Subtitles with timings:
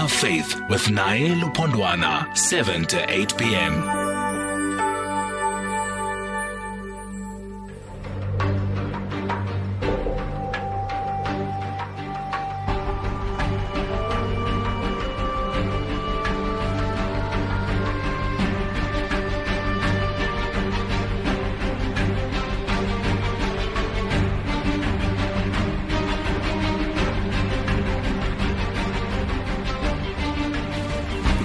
[0.00, 4.17] Of Faith with Naye Lupondwana, 7 to 8 p.m.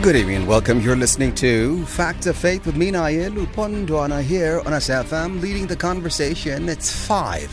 [0.03, 0.81] Good evening, welcome.
[0.81, 5.77] You're listening to Fact of Faith with me, Naye Lupondwana, here on SFM, leading the
[5.77, 6.67] conversation.
[6.67, 7.49] It's five,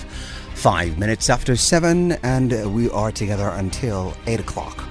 [0.55, 4.83] five minutes after seven, and we are together until eight o'clock.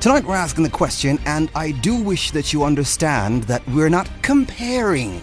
[0.00, 4.08] Tonight, we're asking the question, and I do wish that you understand that we're not
[4.22, 5.22] comparing.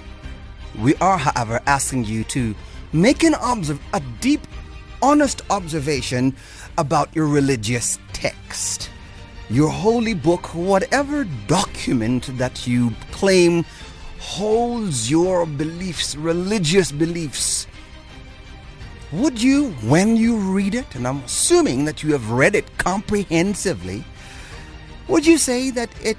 [0.77, 2.53] We are, however, asking you to
[2.93, 4.41] make an observ- a deep,
[5.01, 6.35] honest observation
[6.77, 8.91] about your religious text
[9.49, 13.65] your holy book, whatever document that you claim
[14.19, 17.67] holds your beliefs, religious beliefs,
[19.11, 24.03] would you, when you read it, and I'm assuming that you have read it comprehensively,
[25.07, 26.17] would you say that it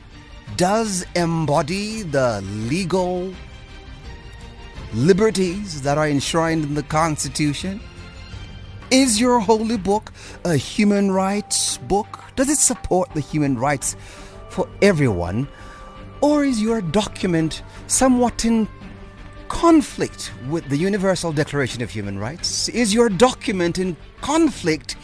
[0.57, 3.33] does embody the legal
[4.93, 7.81] liberties that are enshrined in the Constitution?
[8.91, 10.13] Is your holy book
[10.45, 12.30] a human rights book?
[12.41, 13.97] Does it support the human rights
[14.49, 15.47] for everyone?
[16.23, 18.67] Or is your document somewhat in
[19.49, 22.71] conflict with the Universal Declaration of Human Rights?
[22.71, 24.97] Is your document in conflict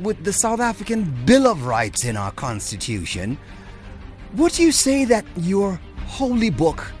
[0.00, 3.36] with the South African Bill of Rights in our Constitution?
[4.34, 6.92] Would you say that your holy book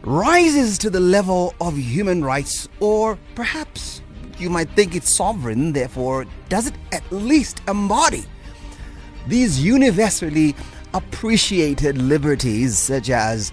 [0.00, 4.00] rises to the level of human rights, or perhaps
[4.38, 8.24] you might think it's sovereign, therefore, does it at least embody
[9.30, 10.54] these universally
[10.92, 13.52] appreciated liberties such as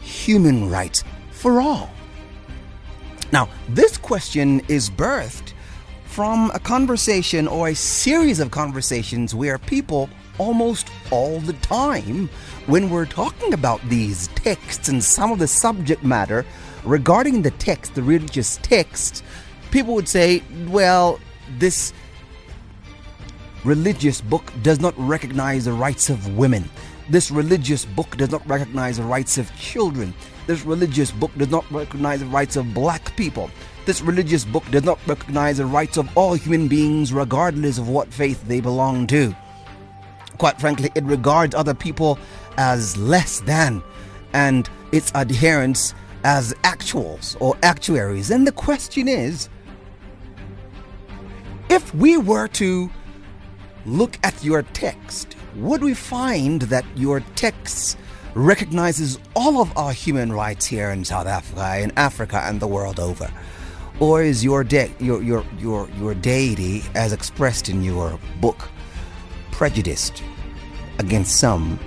[0.00, 1.90] human rights for all.
[3.32, 5.52] Now, this question is birthed
[6.04, 12.28] from a conversation or a series of conversations where people almost all the time,
[12.66, 16.44] when we're talking about these texts and some of the subject matter
[16.84, 19.24] regarding the text, the religious text,
[19.70, 21.20] people would say, well,
[21.58, 21.92] this
[23.64, 26.68] religious book does not recognize the rights of women.
[27.08, 30.14] This religious book does not recognize the rights of children.
[30.46, 33.50] This religious book does not recognize the rights of black people.
[33.86, 38.12] This religious book does not recognize the rights of all human beings, regardless of what
[38.12, 39.34] faith they belong to.
[40.38, 42.18] Quite frankly, it regards other people
[42.56, 43.82] as less than,
[44.32, 45.94] and its adherents
[46.24, 48.30] as actuals or actuaries.
[48.30, 49.48] And the question is
[51.68, 52.90] if we were to
[53.86, 57.98] look at your text, would we find that your text
[58.34, 62.98] recognizes all of our human rights here in South Africa, in Africa, and the world
[62.98, 63.30] over?
[64.00, 68.68] Or is your, de- your, your, your, your deity, as expressed in your book,
[69.52, 70.22] prejudiced
[70.98, 71.78] against some,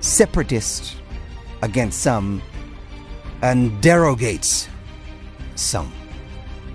[0.00, 0.96] separatist
[1.62, 2.40] against some,
[3.42, 4.68] and derogates
[5.56, 5.92] some?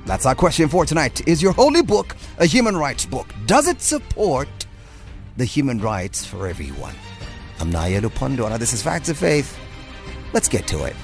[0.05, 1.27] That's our question for tonight.
[1.27, 3.27] Is your holy book a human rights book?
[3.47, 4.47] Does it support
[5.35, 6.93] the human rights for everyone?
[7.59, 8.59] I'm Naye Lupondwana.
[8.59, 9.57] This is Facts of Faith.
[10.31, 10.95] Let's get to it.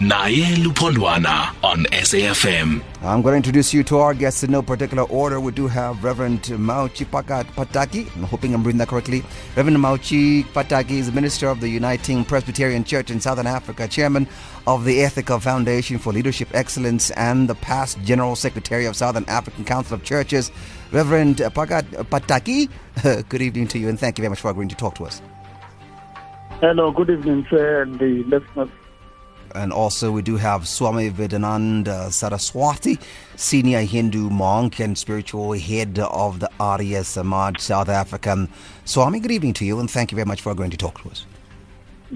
[0.00, 2.82] Naye Lupondwana on SAFM.
[3.02, 5.38] I'm going to introduce you to our guests in no particular order.
[5.38, 8.16] We do have Reverend Mautji Pataki.
[8.16, 9.22] I'm hoping I'm reading that correctly.
[9.56, 14.26] Reverend Mautji Pataki is the minister of the Uniting Presbyterian Church in Southern Africa, chairman
[14.66, 19.66] of the Ethical Foundation for Leadership Excellence, and the past general secretary of Southern African
[19.66, 20.50] Council of Churches.
[20.92, 22.70] Reverend Pakat Pataki,
[23.28, 25.20] good evening to you, and thank you very much for agreeing to talk to us.
[26.62, 28.70] Hello, good evening, sir, and the listeners
[29.54, 32.98] and also we do have Swami Vedananda Saraswati,
[33.36, 38.48] senior Hindu monk and spiritual head of the Arya Samaj South African.
[38.84, 41.10] Swami, good evening to you and thank you very much for agreeing to talk to
[41.10, 41.26] us.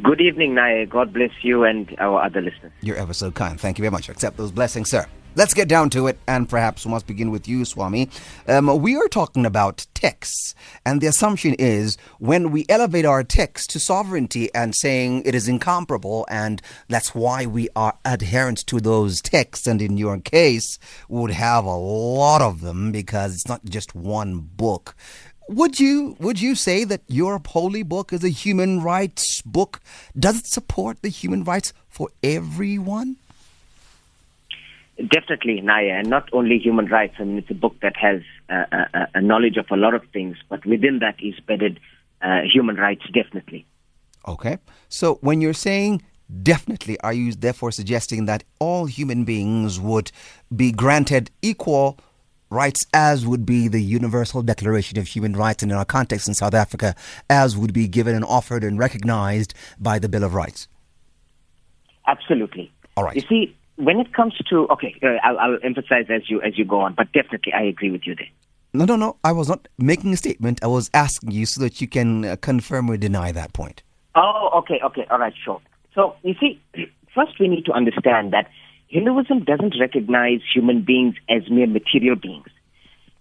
[0.02, 0.88] Good evening, Naye.
[0.88, 2.72] God bless you and our other listeners.
[2.80, 3.60] You're ever so kind.
[3.60, 4.08] Thank you very much.
[4.08, 5.06] Accept those blessings, sir.
[5.36, 8.08] Let's get down to it, and perhaps we must begin with you, Swami.
[8.46, 10.54] Um, we are talking about texts,
[10.86, 15.48] and the assumption is when we elevate our text to sovereignty and saying it is
[15.48, 20.78] incomparable, and that's why we are adherent to those texts, and in your case,
[21.08, 24.94] would have a lot of them because it's not just one book.
[25.48, 29.80] Would you would you say that your holy book is a human rights book?
[30.16, 33.16] Does it support the human rights for everyone?
[34.96, 37.14] Definitely, Naya, and not only human rights.
[37.18, 40.02] I mean, it's a book that has uh, a, a, knowledge of a lot of
[40.12, 41.80] things, but within that is bedded
[42.22, 43.66] uh, human rights, definitely.
[44.28, 44.58] Okay.
[44.88, 46.02] So when you're saying
[46.42, 50.12] definitely, are you therefore suggesting that all human beings would
[50.54, 51.98] be granted equal
[52.50, 56.34] rights as would be the Universal Declaration of Human Rights, and in our context in
[56.34, 56.94] South Africa,
[57.28, 60.68] as would be given and offered and recognized by the Bill of Rights?
[62.06, 62.72] Absolutely.
[62.96, 63.16] All right.
[63.16, 66.64] You see, when it comes to okay, uh, I'll, I'll emphasize as you as you
[66.64, 68.28] go on, but definitely I agree with you there.
[68.72, 69.16] No, no, no.
[69.22, 70.62] I was not making a statement.
[70.62, 73.82] I was asking you so that you can uh, confirm or deny that point.
[74.16, 75.60] Oh, okay, okay, all right, sure.
[75.94, 76.60] So you see,
[77.14, 78.48] first we need to understand that
[78.88, 82.46] Hinduism doesn't recognize human beings as mere material beings.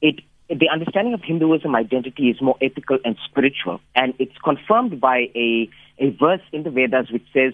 [0.02, 5.30] It the understanding of Hinduism identity is more ethical and spiritual, and it's confirmed by
[5.36, 7.54] a, a verse in the Vedas which says,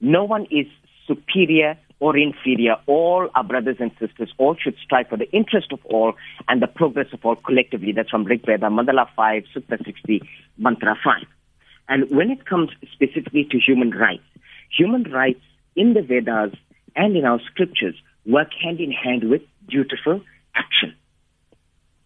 [0.00, 0.66] No one is
[1.06, 2.76] superior or inferior.
[2.86, 4.32] All our brothers and sisters.
[4.38, 6.14] All should strive for the interest of all
[6.48, 7.92] and the progress of all collectively.
[7.92, 10.22] That's from Rig Veda, Mandala 5, Sukta 60,
[10.56, 11.24] Mantra 5.
[11.88, 14.24] And when it comes specifically to human rights,
[14.76, 15.40] human rights
[15.74, 16.54] in the Vedas
[16.94, 17.94] and in our scriptures
[18.26, 20.20] work hand in hand with dutiful
[20.54, 20.94] action.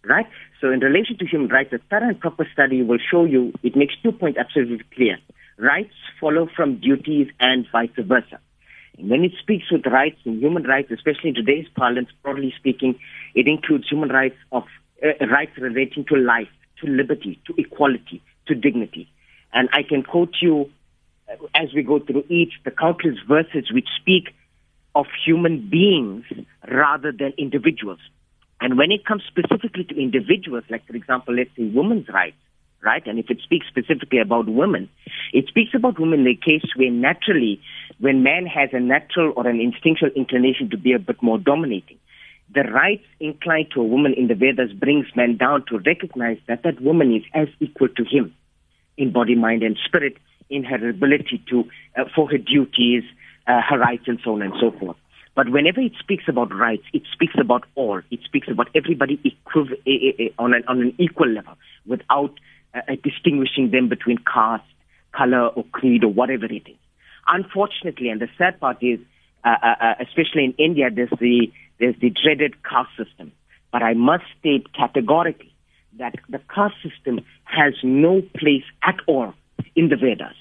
[0.04, 0.26] Right?
[0.60, 3.76] So in relation to human rights, a thorough and proper study will show you, it
[3.76, 5.18] makes two points absolutely clear.
[5.58, 8.40] Rights follow from duties and vice versa.
[8.98, 12.98] When it speaks with rights and human rights, especially in today's parlance, broadly speaking,
[13.34, 14.64] it includes human rights of
[15.02, 16.48] uh, rights relating to life,
[16.80, 19.08] to liberty, to equality, to dignity.
[19.52, 20.70] And I can quote you
[21.28, 24.34] uh, as we go through each the countless verses which speak
[24.94, 26.24] of human beings
[26.70, 28.00] rather than individuals.
[28.60, 32.36] And when it comes specifically to individuals, like for example, let's say women's rights,
[32.82, 33.06] right?
[33.06, 34.88] And if it speaks specifically about women,
[35.32, 37.60] it speaks about women in a case where naturally,
[38.00, 41.98] when man has a natural or an instinctual inclination to be a bit more dominating,
[42.54, 46.62] the rights inclined to a woman in the Vedas brings man down to recognize that
[46.64, 48.34] that woman is as equal to him
[48.98, 50.16] in body, mind, and spirit
[50.50, 51.64] in her ability to,
[51.96, 53.04] uh, for her duties,
[53.46, 54.96] uh, her rights, and so on and so forth.
[55.34, 58.02] But whenever it speaks about rights, it speaks about all.
[58.10, 61.54] It speaks about everybody equiv- eh, eh, on, an, on an equal level
[61.86, 62.34] without
[62.74, 64.64] uh, distinguishing them between caste,
[65.12, 66.76] color, or creed, or whatever it is.
[67.28, 68.98] Unfortunately, and the sad part is,
[69.44, 73.32] uh, uh, uh, especially in India, there's the there's the dreaded caste system.
[73.72, 75.52] But I must state categorically
[75.98, 79.34] that the caste system has no place at all
[79.74, 80.36] in the Vedas.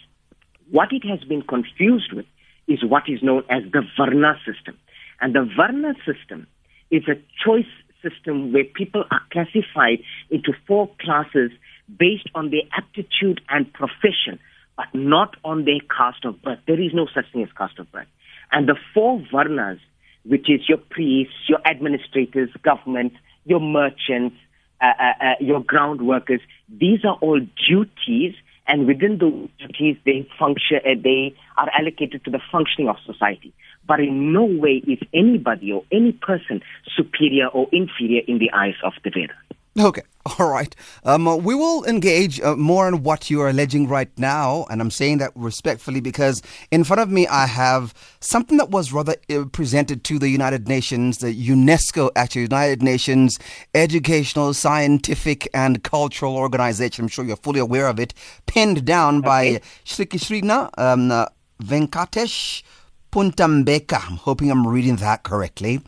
[0.69, 2.25] What it has been confused with
[2.67, 4.77] is what is known as the Varna system.
[5.19, 6.47] And the Varna system
[6.89, 7.65] is a choice
[8.01, 9.99] system where people are classified
[10.29, 11.51] into four classes
[11.97, 14.39] based on their aptitude and profession,
[14.77, 16.59] but not on their caste of birth.
[16.67, 18.07] There is no such thing as caste of birth.
[18.51, 19.79] And the four Varnas,
[20.23, 23.13] which is your priests, your administrators, government,
[23.45, 24.35] your merchants,
[24.81, 28.33] uh, uh, uh, your ground workers, these are all duties
[28.67, 33.53] and within those duties they function uh, they are allocated to the functioning of society
[33.87, 36.61] but in no way is anybody or any person
[36.95, 39.35] superior or inferior in the eyes of the Vedas.
[39.79, 40.03] Okay,
[40.39, 40.75] all right.
[41.03, 44.81] Um, uh, we will engage uh, more on what you are alleging right now, and
[44.81, 49.15] I'm saying that respectfully because in front of me I have something that was rather
[49.29, 53.39] uh, presented to the United Nations, the UNESCO, actually, United Nations
[53.73, 57.05] Educational, Scientific, and Cultural Organization.
[57.05, 58.13] I'm sure you're fully aware of it,
[58.45, 59.25] pinned down Okay.
[59.27, 61.25] by Shri Krishna um, uh,
[61.63, 62.63] Venkatesh
[63.11, 64.07] Puntambeka.
[64.09, 65.81] I'm hoping I'm reading that correctly.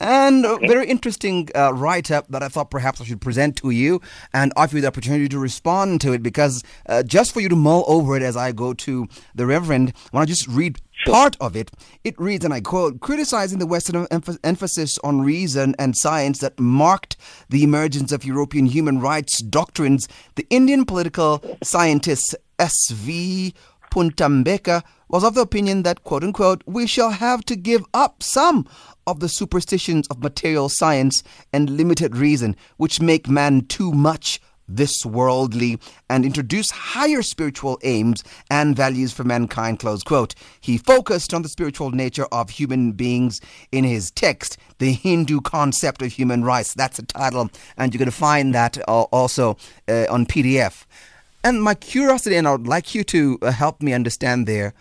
[0.00, 3.70] And a very interesting uh, write up that I thought perhaps I should present to
[3.70, 4.00] you
[4.32, 7.56] and offer you the opportunity to respond to it because uh, just for you to
[7.56, 10.78] mull over it as I go to the Reverend, when I want to just read
[11.06, 11.70] part of it.
[12.04, 16.58] It reads, and I quote, criticizing the Western emph- emphasis on reason and science that
[16.58, 17.16] marked
[17.48, 23.54] the emergence of European human rights doctrines, the Indian political scientist S.V.
[23.90, 28.66] Puntambeka was of the opinion that, quote unquote, we shall have to give up some
[29.06, 35.04] of the superstitions of material science and limited reason, which make man too much this
[35.04, 35.78] worldly
[36.10, 40.34] and introduce higher spiritual aims and values for mankind close quote.
[40.60, 43.40] He focused on the spiritual nature of human beings
[43.72, 46.74] in his text the hindu concept of human rights.
[46.74, 49.56] That's the title and you're going to find that uh, also
[49.88, 50.84] uh, on pdf
[51.44, 54.74] and my curiosity, and I would like you to uh, help me understand there.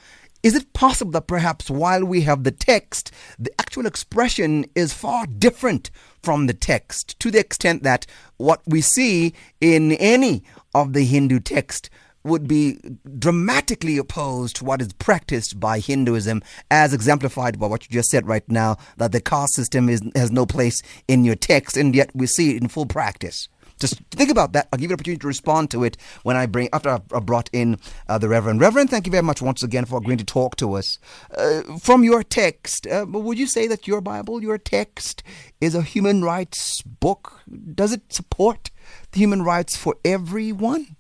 [0.44, 5.26] Is it possible that perhaps while we have the text, the actual expression is far
[5.26, 5.90] different
[6.22, 8.06] from the text to the extent that
[8.38, 11.90] what we see in any of the Hindu text
[12.24, 12.80] would be
[13.18, 18.28] dramatically opposed to what is practiced by Hinduism, as exemplified by what you just said
[18.28, 22.12] right now, that the caste system is, has no place in your text, and yet
[22.14, 23.48] we see it in full practice?
[23.80, 24.68] Just think about that.
[24.72, 27.50] I'll give you an opportunity to respond to it when I bring after I've, brought
[27.54, 28.62] in uh, the Reverend.
[28.62, 30.98] Reverend, thank you very much once again for agreeing to talk to us.
[31.36, 35.24] Uh, from your text, uh, would you say that your Bible, your text,
[35.62, 37.42] is a human rights book?
[37.74, 38.72] Does it support
[39.12, 40.96] the human rights for everyone?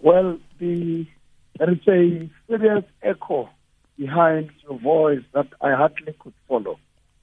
[0.00, 1.06] Well, the
[1.58, 3.50] there is a serious echo
[3.98, 6.78] behind your voice that I hardly could follow.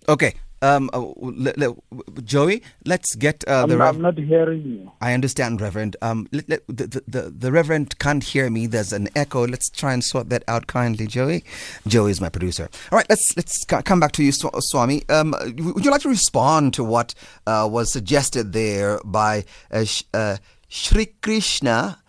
[0.08, 0.36] Okay.
[0.62, 1.76] Um, uh, le- le-
[2.24, 3.80] Joey, let's get uh, I'm, the.
[3.80, 4.92] I'm not hearing you.
[5.02, 5.96] I understand, Reverend.
[6.02, 8.66] Um, let, let- the, the, the, the Reverend can't hear me.
[8.66, 9.46] There's an echo.
[9.46, 11.44] Let's try and sort that out kindly, Joey.
[11.86, 12.70] Joey is my producer.
[12.92, 15.04] All right, let's let's co- come back to you, Swa- Swami.
[15.10, 15.36] Um,
[15.76, 17.14] would you like to respond to what
[17.46, 20.38] uh, was suggested there by uh, Sh- uh,
[20.70, 22.00] Shri Krishna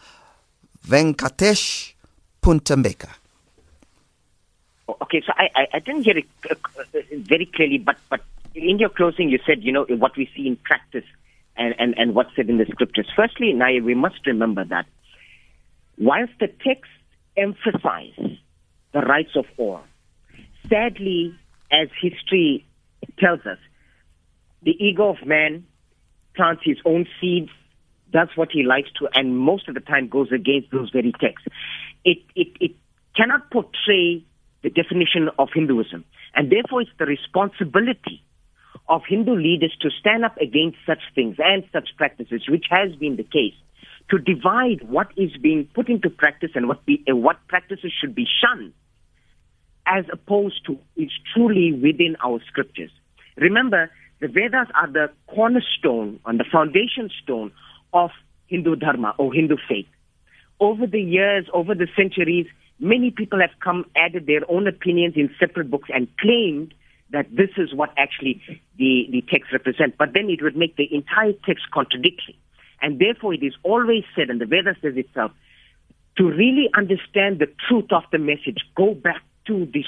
[0.87, 1.93] Venkatesh
[2.43, 3.11] Puntambeka?
[5.03, 6.55] Okay, so I, I, I didn't hear it uh,
[7.13, 8.23] very clearly, but, but
[8.59, 11.05] in your closing, you said, you know, what we see in practice
[11.57, 13.09] and, and, and what's said in the scriptures.
[13.15, 14.87] Firstly, Naya, we must remember that
[15.99, 16.95] whilst the texts
[17.37, 18.37] emphasize
[18.93, 19.81] the rights of all,
[20.69, 21.35] sadly,
[21.71, 22.67] as history
[23.19, 23.59] tells us,
[24.63, 25.67] the ego of man
[26.35, 27.51] plants his own seeds,
[28.11, 31.47] does what he likes to, and most of the time goes against those very texts.
[32.05, 32.73] It, it, it
[33.15, 34.25] cannot portray
[34.63, 36.05] the definition of Hinduism.
[36.35, 38.23] And therefore, it's the responsibility
[38.89, 43.17] of Hindu leaders to stand up against such things and such practices, which has been
[43.17, 43.55] the case,
[44.11, 48.15] to divide what is being put into practice and what, be, uh, what practices should
[48.15, 48.73] be shunned,
[49.87, 52.91] as opposed to is truly within our scriptures.
[53.37, 53.91] Remember,
[54.21, 57.53] the Vedas are the cornerstone and the foundation stone
[57.93, 58.11] of
[58.47, 59.87] Hindu Dharma or Hindu faith.
[60.61, 62.47] Over the years, over the centuries,
[62.81, 66.75] many people have come, added their own opinions in separate books and claimed
[67.11, 68.43] that this is what actually
[68.77, 69.97] the, the text represents.
[69.99, 72.39] But then it would make the entire text contradictory.
[72.81, 75.33] And therefore it is always said, and the Vedas says itself,
[76.17, 79.85] to really understand the truth of the message, go back to the,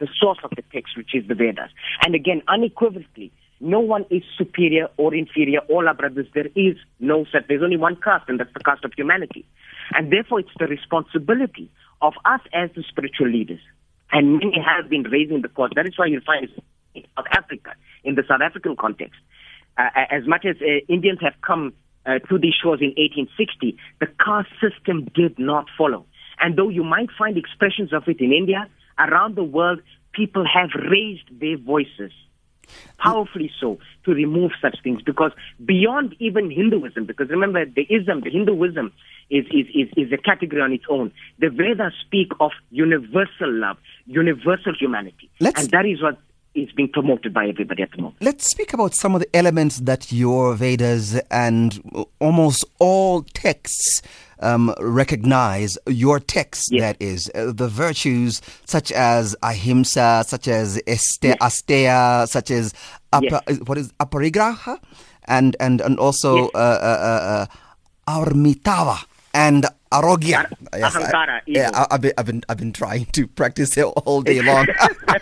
[0.00, 1.70] the source of the text, which is the Vedas.
[2.04, 3.30] And again, unequivocally,
[3.60, 5.60] no one is superior or inferior.
[5.70, 6.26] All are brothers.
[6.34, 7.48] There is no such.
[7.48, 9.46] There's only one caste, and that's the caste of humanity.
[9.92, 11.70] And therefore, it's the responsibility
[12.02, 13.60] of us as the spiritual leaders.
[14.12, 15.70] And many have been raising the cause.
[15.74, 16.48] That is why you find
[16.94, 17.72] in South Africa,
[18.04, 19.20] in the South African context,
[19.76, 21.74] uh, as much as uh, Indians have come
[22.06, 26.06] uh, to these shores in 1860, the caste system did not follow.
[26.38, 29.80] And though you might find expressions of it in India, around the world,
[30.12, 32.12] people have raised their voices
[32.98, 35.30] powerfully so to remove such things because
[35.64, 38.92] beyond even Hinduism, because remember the ism, the Hinduism
[39.30, 41.10] is, is, is, is a category on its own.
[41.38, 45.30] The Vedas speak of universal love, universal humanity.
[45.40, 46.18] Let's- and that is what
[46.54, 48.16] is being promoted by everybody at the moment.
[48.22, 51.78] Let's speak about some of the elements that your Vedas and
[52.18, 54.00] almost all texts
[54.40, 55.76] um, recognize.
[55.86, 56.80] Your text, Yes.
[56.80, 61.36] that is, uh, the virtues such as ahimsa, such as este- Yes.
[61.42, 62.72] asteya, such as
[63.12, 63.60] apa- Yes.
[63.66, 64.78] what is aparigraha,
[65.28, 66.50] and and and also Yes.
[66.54, 67.46] uh, uh, uh, uh,
[68.08, 69.04] armitava
[69.36, 70.38] and arogya.
[70.72, 71.70] Ar- ahankara, yeah.
[71.74, 74.66] I, I've been, I've been, I've been trying to practice it all day long,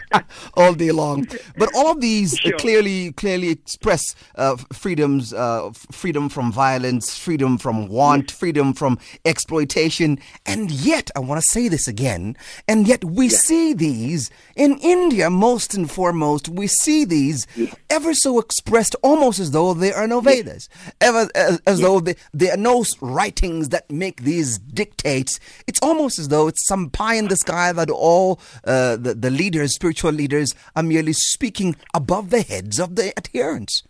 [0.55, 1.27] all day long.
[1.57, 2.59] But all of these uh, Sure.
[2.59, 10.19] clearly, clearly express uh, freedoms, uh, freedom from violence, freedom from want, freedom from exploitation.
[10.47, 12.37] And yet, I want to say this again.
[12.69, 16.49] And yet, we see these in India most and foremost.
[16.49, 17.47] We see these
[17.91, 20.69] ever so expressed, almost as though they are no Vedas,
[21.01, 25.41] ever as, as though there, there are no writings that make these dictates.
[25.67, 29.31] It's almost as though it's some pie in the sky that all uh, the, the
[29.31, 33.83] leaders, spiritual leaders, are merely speaking above the heads of the adherents.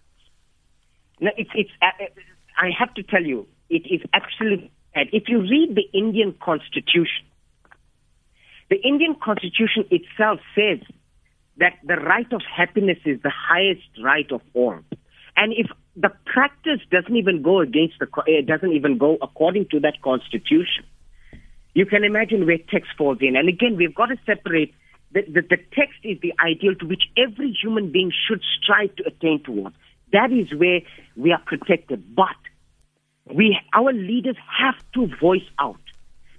[1.20, 2.06] No, it's, it's, uh, uh,
[2.58, 5.08] I have to tell you, it is absolutely bad.
[5.12, 7.26] If you read the Indian constitution,
[8.70, 10.80] the Indian constitution itself says
[11.58, 14.80] that the right of happiness is the highest right of all.
[15.36, 19.80] And if the practice doesn't even go against the, it doesn't even go according to
[19.80, 20.84] that constitution,
[21.74, 23.36] you can imagine where text falls in.
[23.36, 24.74] And again, we've got to separate
[25.14, 29.06] the, the, the text is the ideal to which every human being should strive to
[29.06, 29.76] attain towards.
[30.12, 30.80] That is where
[31.16, 32.14] we are protected.
[32.14, 32.36] But
[33.32, 35.80] we, our leaders have to voice out.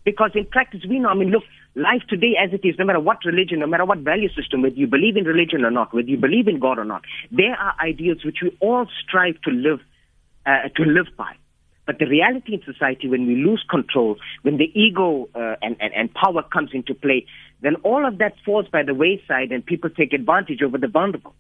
[0.03, 1.43] Because in practice, we know, I mean, look,
[1.75, 4.75] life today as it is, no matter what religion, no matter what value system, whether
[4.75, 7.75] you believe in religion or not, whether you believe in God or not, there are
[7.82, 9.79] ideals which we all strive to live,
[10.46, 11.34] uh, to live by.
[11.86, 15.94] But the reality in society, when we lose control, when the ego uh, and, and,
[15.94, 17.25] and power comes into play,
[17.62, 21.36] then all of that falls by the wayside and people take advantage over the vulnerable.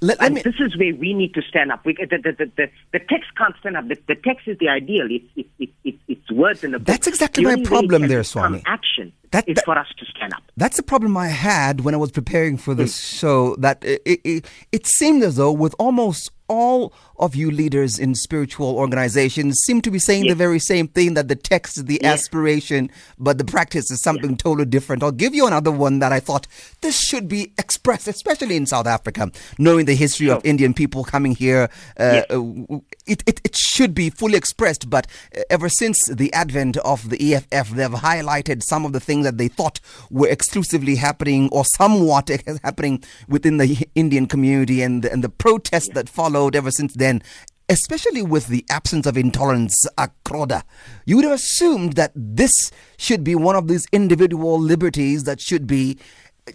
[0.00, 1.84] Let, let me, this is where we need to stand up.
[1.84, 3.88] We, the, the, the, the, text can't stand up.
[3.88, 5.06] The, the text is the ideal.
[5.10, 6.86] It's it, it, it, it's words in the book.
[6.86, 8.62] That's exactly The my only way it problem there, Swami.
[8.66, 10.42] Action That- is that- for us to stand up.
[10.56, 13.16] That's the problem I had when I was preparing for this Hmm.
[13.16, 13.56] show.
[13.56, 18.14] That it, it, it, it seemed as though, with almost all of you leaders in
[18.14, 21.98] spiritual organizations, seem to be saying the very same thing that the text is the
[22.02, 22.20] Yes.
[22.20, 25.02] aspiration, but the practice is something totally different.
[25.02, 26.46] I'll give you another one that I thought
[26.82, 31.34] this should be expressed, especially in South Africa, knowing the history of Indian people coming
[31.34, 31.70] here.
[31.98, 32.24] Uh, Yes.
[32.30, 37.08] uh, it, it, it should be fully expressed, but uh, ever since the advent of
[37.10, 41.64] the EFF, they've highlighted some of the things that they thought were exclusively happening or
[41.64, 42.28] somewhat
[42.64, 47.22] happening within the Indian community and, and the protests that followed ever since then.
[47.68, 50.62] Especially with the absence of intolerance, Akroda,
[51.04, 55.66] you would have assumed that this should be one of these individual liberties that should
[55.66, 55.98] be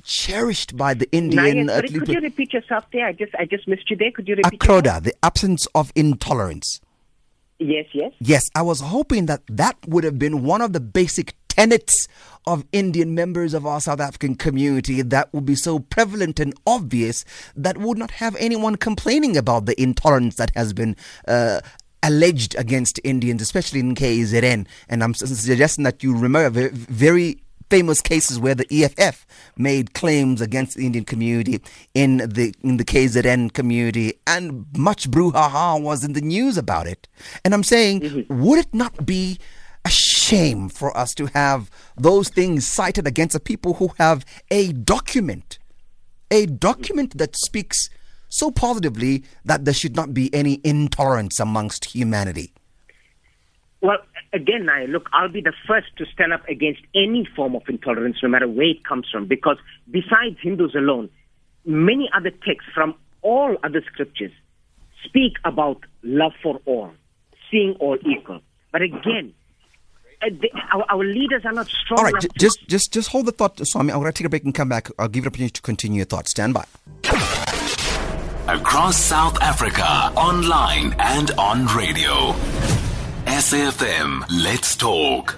[0.03, 1.65] cherished by the Indian.
[1.65, 3.05] Naya, at sorry, could you repeat yourself there?
[3.05, 4.11] I just I just missed you there.
[4.11, 4.59] Could you repeat?
[4.59, 6.79] Akroda, the absence of intolerance.
[7.59, 8.11] Yes, yes.
[8.19, 12.07] Yes, I was hoping that that would have been one of the basic tenets
[12.47, 17.23] of Indian members of our South African community that would be so prevalent and obvious
[17.55, 20.95] that would not have anyone complaining about the intolerance that has been
[21.27, 21.59] uh,
[22.01, 24.65] alleged against Indians, especially in KZN.
[24.89, 29.25] And I'm suggesting that you remember very famous cases where the EFF
[29.57, 31.61] made claims against the Indian community
[31.93, 37.07] in the in the KZN community, and much brouhaha was in the news about it.
[37.45, 39.37] And I'm saying, would it not be
[39.85, 44.71] a shame for us to have those things cited against the people who have a
[44.73, 45.59] document,
[46.29, 47.89] a document that speaks
[48.29, 52.53] so positively that there should not be any intolerance amongst humanity?
[53.81, 53.97] Well,
[54.31, 58.17] again, I look, I'll be the first to stand up against any form of intolerance,
[58.23, 59.57] no matter where it comes from, because
[59.89, 61.09] besides Hindus alone,
[61.65, 64.31] many other texts from all other scriptures
[65.03, 66.91] speak about love for all,
[67.49, 68.41] seeing all equal.
[68.71, 69.33] But again,
[70.21, 73.09] uh, the, our, our leaders are not strong All right, enough j- just just just
[73.09, 73.91] hold the thought, Swami.
[73.91, 74.89] I'm going to take a break and come back.
[74.99, 76.31] I'll give you an opportunity to continue your thoughts.
[76.31, 76.65] Stand by.
[78.47, 82.33] Across South Africa, online and on radio.
[83.25, 85.37] SAFM, let's talk.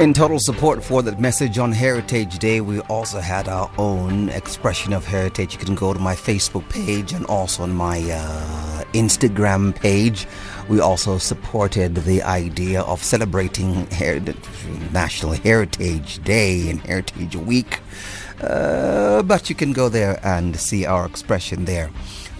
[0.00, 4.92] In total support for that message on Heritage Day, we also had our own expression
[4.92, 5.52] of heritage.
[5.52, 10.26] You can go to my Facebook page and also on my uh, Instagram page.
[10.68, 14.22] We also supported the idea of celebrating Her-
[14.92, 17.80] National Heritage Day and Heritage Week.
[18.40, 21.90] Uh, but you can go there and see our expression there.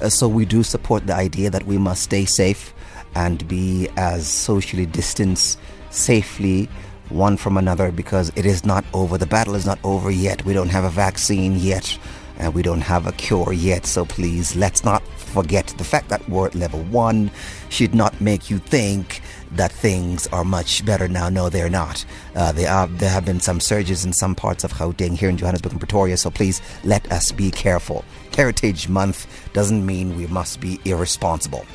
[0.00, 2.74] Uh, so we do support the idea that we must stay safe
[3.14, 5.58] and be as socially distanced
[5.90, 6.68] safely
[7.10, 9.18] one from another because it is not over.
[9.18, 10.44] The battle is not over yet.
[10.44, 11.96] We don't have a vaccine yet
[12.38, 13.86] and we don't have a cure yet.
[13.86, 15.02] So please, let's not
[15.34, 17.30] forget the fact that we're at level one
[17.68, 19.20] should not make you think
[19.52, 21.28] that things are much better now.
[21.28, 22.04] No, they're not.
[22.34, 25.36] Uh, they are, there have been some surges in some parts of Gauteng here in
[25.36, 26.16] Johannesburg and Pretoria.
[26.16, 28.04] So please let us be careful.
[28.36, 31.66] Heritage Month doesn't mean we must be irresponsible.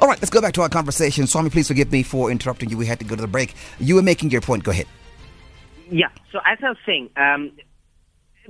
[0.00, 1.26] All right, let's go back to our conversation.
[1.26, 2.76] Swami, please forgive me for interrupting you.
[2.76, 3.54] We had to go to the break.
[3.78, 4.64] You were making your point.
[4.64, 4.86] Go ahead.
[5.90, 6.08] Yeah.
[6.32, 7.52] So as I was saying, um,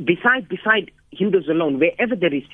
[0.02, 2.44] beside beside Hindus alone, wherever there is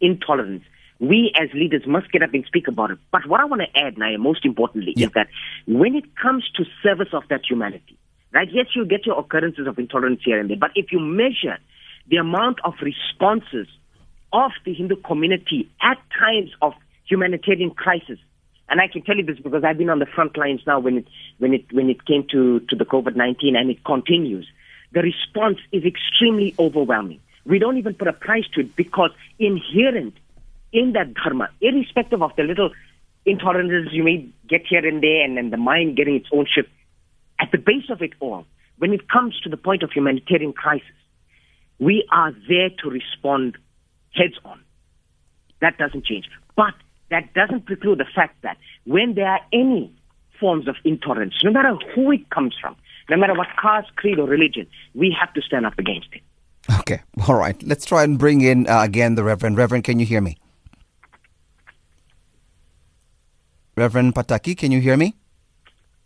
[0.00, 0.64] intolerance,
[0.98, 2.98] we as leaders must get up and speak about it.
[3.10, 5.06] But what I want to add, Naya, most importantly, Yeah.
[5.06, 5.28] is that
[5.66, 7.96] when it comes to service of that humanity,
[8.32, 8.48] right?
[8.50, 11.58] Yes, you get your occurrences of intolerance here and there, but if you measure
[12.08, 13.66] the amount of responses
[14.32, 18.18] of the Hindu community at times of humanitarian crisis,
[18.68, 20.98] and I can tell you this because I've been on the front lines now when
[20.98, 21.06] it
[21.38, 24.46] when it when it came to to the COVID nineteen, and it continues.
[24.92, 27.20] The response is extremely overwhelming.
[27.44, 30.14] We don't even put a price to it because inherent
[30.76, 32.70] in that dharma, irrespective of the little
[33.26, 36.68] intolerances you may get here and there, and then the mind getting its own shift,
[37.40, 38.44] at the base of it all,
[38.78, 40.86] when it comes to the point of humanitarian crisis,
[41.78, 43.56] we are there to respond
[44.12, 44.60] heads on.
[45.62, 46.26] That doesn't change.
[46.56, 46.74] But
[47.10, 49.90] that doesn't preclude the fact that when there are any
[50.38, 52.76] forms of intolerance, no matter who it comes from,
[53.08, 56.20] no matter what caste, creed, or religion, we have to stand up against it.
[56.80, 57.00] Okay.
[57.26, 57.60] All right.
[57.62, 59.56] Let's try and bring in uh, again the Reverend.
[59.56, 60.36] Reverend, can you hear me?
[63.76, 65.14] Reverend Pataki, can you hear me?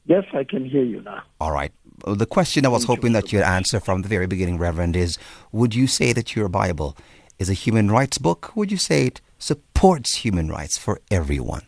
[0.07, 1.23] Yes, I can hear you now.
[1.41, 1.73] All right.
[2.07, 5.19] The question I was hoping that you'd answer from the very beginning, Reverend, is
[5.53, 6.97] would you say that your Bible
[7.39, 8.57] is a human rights book?
[8.57, 11.63] Would you say it supports human rights for everyone?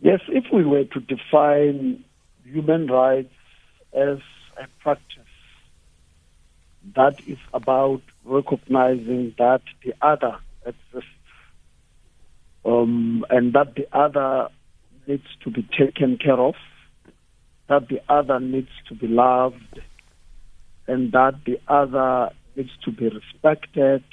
[0.00, 2.04] Yes, if we were to define
[2.44, 3.34] human rights
[3.92, 4.18] as
[4.56, 5.24] a practice
[6.94, 10.36] that is about recognizing that the other
[10.66, 11.10] exists
[12.64, 14.48] um, and that the other
[15.06, 16.54] needs to be taken care of,
[17.68, 19.80] that the other needs to be loved,
[20.86, 24.04] and that the other needs to be respected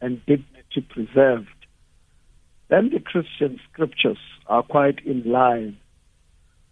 [0.00, 1.48] and dignity preserved,
[2.68, 5.76] then the Christian scriptures are quite in line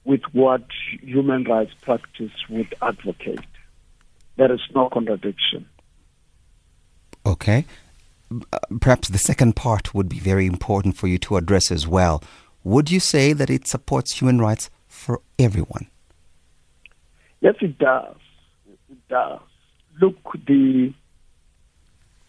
[0.04, 0.64] with what
[1.02, 3.40] human rights practice would advocate.
[4.36, 5.66] There is no contradiction.
[7.26, 7.66] Okay.
[8.80, 12.22] Perhaps the second part would be very important for you to address as well.
[12.62, 15.88] Would you say that it supports human rights for everyone?
[17.40, 18.16] Yes, it does.
[18.68, 19.40] It does.
[20.00, 20.16] Look,
[20.46, 20.92] the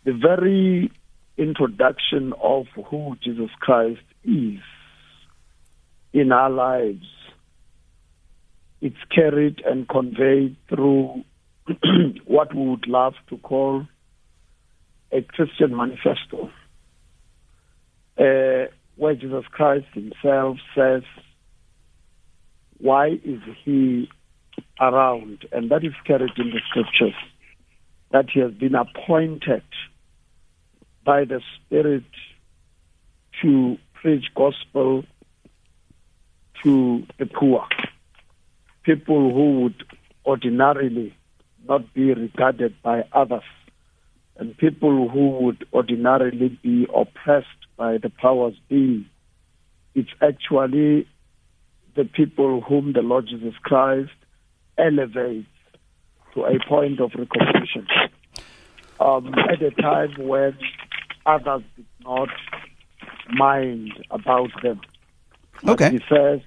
[0.04, 0.92] the very
[1.38, 4.60] introduction of who Jesus Christ is
[6.14, 7.06] in our lives,
[8.82, 11.24] it's carried and conveyed through
[12.26, 13.86] what we would love to call
[15.12, 16.52] a Christian manifesto,
[18.18, 21.04] uh, where Jesus Christ himself says,
[22.78, 24.10] why is he
[24.80, 25.46] around?
[25.52, 27.16] And that is carried in the scriptures,
[28.12, 29.64] that he has been appointed
[31.04, 32.04] by the Spirit
[33.42, 35.04] to preach gospel
[36.64, 37.68] to the poor,
[38.84, 39.84] people who would
[40.26, 41.16] ordinarily
[41.68, 43.44] not be regarded by others
[44.42, 47.46] and people who would ordinarily be oppressed
[47.78, 49.08] by the powers be,
[49.94, 51.08] it's actually
[51.96, 54.10] the people whom the Lord Jesus Christ
[54.80, 55.46] elevates
[56.34, 57.88] to a point of recognition.
[59.00, 60.58] Um, at a time when
[61.28, 62.30] others did not
[63.30, 64.82] mind about them.
[65.68, 65.86] Okay.
[65.86, 66.40] But he says,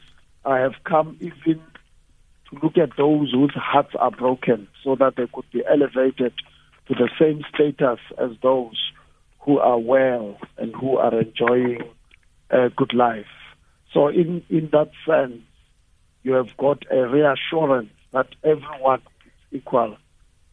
[0.44, 1.62] I have come even
[2.50, 6.32] to look at those whose hearts are broken so that they could be elevated
[6.88, 8.92] to the same status as those
[9.40, 11.82] who are well and who are enjoying
[12.50, 13.26] a good life.
[13.92, 15.40] So, in, in that sense,
[16.22, 19.96] you have got a reassurance that everyone is equal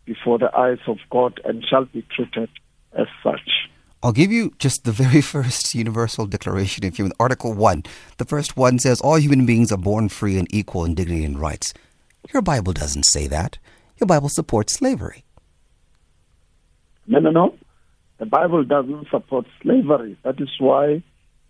[0.06, 2.50] before the eyes of God and shall be treated
[2.98, 3.70] as such.
[4.04, 7.84] I'll give you just the very first universal declaration of Human Article 1.
[8.18, 11.40] The first one says all human beings are born free and equal in dignity and
[11.40, 11.74] rights.
[12.34, 13.58] Your Bible doesn't say that.
[14.00, 15.24] Your Bible supports slavery.
[17.12, 17.56] No, no, no.
[18.20, 20.18] The Bible doesn't support slavery.
[20.24, 21.04] That is why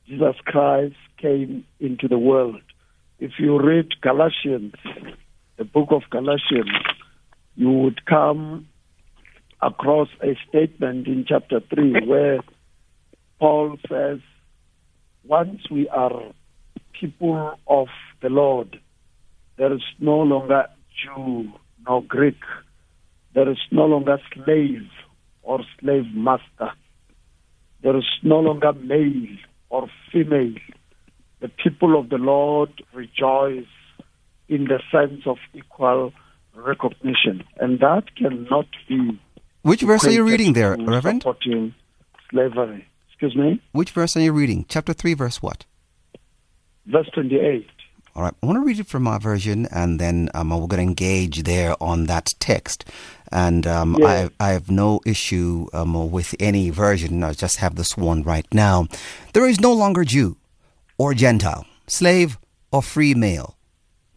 [0.08, 2.64] Jesus Christ came into the world.
[3.20, 4.74] If you read Galatians,
[5.60, 6.72] the book of Galatians,
[7.56, 8.70] you would come
[9.62, 12.40] across a statement in chapter 3 where
[13.40, 14.18] Paul says,
[15.24, 16.24] once we are
[17.00, 17.86] people of
[18.24, 18.80] the Lord,
[19.60, 20.66] there is no longer
[21.04, 21.52] Jew
[21.88, 22.42] nor Greek.
[23.36, 24.90] There is no longer slave
[25.44, 26.72] or slave master.
[27.82, 29.38] There is no longer male
[29.70, 30.54] or female.
[31.40, 33.66] The people of the Lord rejoice
[34.48, 36.14] in the sense of equal
[36.54, 37.44] recognition.
[37.60, 39.20] And that cannot be.
[39.64, 41.22] Which verse are you reading there, Reverend?
[41.22, 41.74] Supporting
[42.30, 42.88] slavery.
[43.08, 43.62] Excuse me?
[43.72, 44.66] Which verse are you reading?
[44.68, 45.66] Chapter 3, verse what?
[46.86, 47.68] Verse 28.
[48.14, 50.86] All right, I want to read it from my version, and then um, we're going
[50.86, 52.84] to engage there on that text.
[53.32, 54.08] And um, Yeah.
[54.08, 57.24] I, have, I have no issue um, with any version.
[57.24, 58.88] I just have this one right now.
[59.34, 60.36] There is no longer Jew
[60.98, 62.38] or Gentile, slave
[62.72, 63.58] or free male,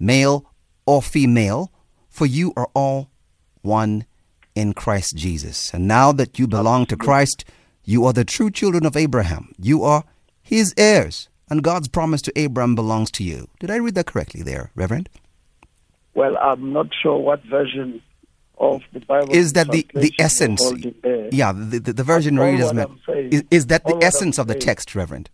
[0.00, 0.44] male
[0.86, 1.70] or female,
[2.08, 3.10] for you are all
[3.62, 4.06] one
[4.56, 5.72] in Christ Jesus.
[5.72, 7.44] And now that you belong to Christ,
[7.84, 9.52] you are the true children of Abraham.
[9.56, 10.04] You are
[10.42, 13.48] his heirs, and God's promise to Abraham belongs to you.
[13.60, 15.08] Did I read that correctly there, Reverend?
[16.14, 18.00] Well, I'm not sure what version
[18.58, 20.62] of the Bible Is that the, the essence?
[21.32, 22.92] Yeah, the, the, the version readers meant.
[23.08, 25.28] Is, is that the essence of the text, Reverend?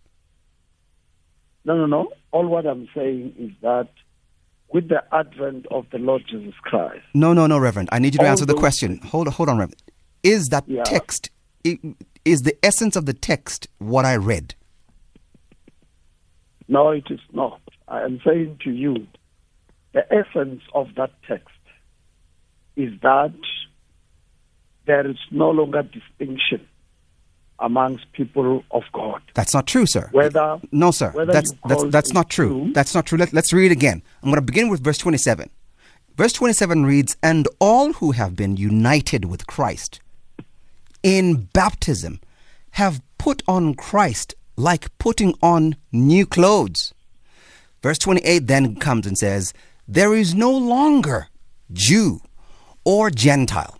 [1.64, 2.12] No, no, no.
[2.32, 3.88] All what I'm saying is that
[4.72, 7.90] with the advent of the Lord Jesus Christ, No, no, no, Reverend.
[7.92, 8.98] I need you to answer the question.
[8.98, 9.82] Hold, hold on, Reverend.
[10.22, 10.84] Is that Yeah.
[10.84, 11.30] text?
[12.24, 14.54] Is the essence of the text what I read?
[16.70, 17.60] No, it is not.
[17.88, 19.06] I am saying to you,
[19.92, 21.48] the essence of that text
[22.76, 23.34] is that
[24.86, 26.66] there is no longer distinction
[27.58, 29.20] amongst people of God.
[29.34, 30.08] That's not true, sir.
[30.12, 31.10] Whether No, sir.
[31.10, 32.66] whether That's that's that's not true.
[32.66, 33.18] Jew- That's not true.
[33.18, 34.02] Let, let's read it again.
[34.22, 35.50] I'm going to begin with verse 27.
[36.16, 40.00] Verse 27 reads, "And all who have been united with Christ
[41.02, 42.20] in baptism
[42.72, 46.92] have put on Christ like putting on new clothes."
[47.82, 49.52] Verse 28 then comes and says,
[49.88, 51.28] "There is no longer
[51.72, 52.20] Jew
[52.84, 53.78] or Gentile,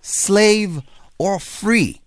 [0.00, 0.80] slave
[1.18, 2.00] or free,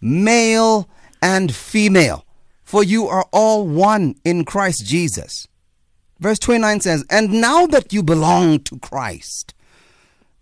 [0.00, 0.88] male
[1.22, 2.24] and female,
[2.64, 5.46] for you are all one in Christ Jesus.
[6.18, 9.54] Verse 29 says, And now that you belong to Christ,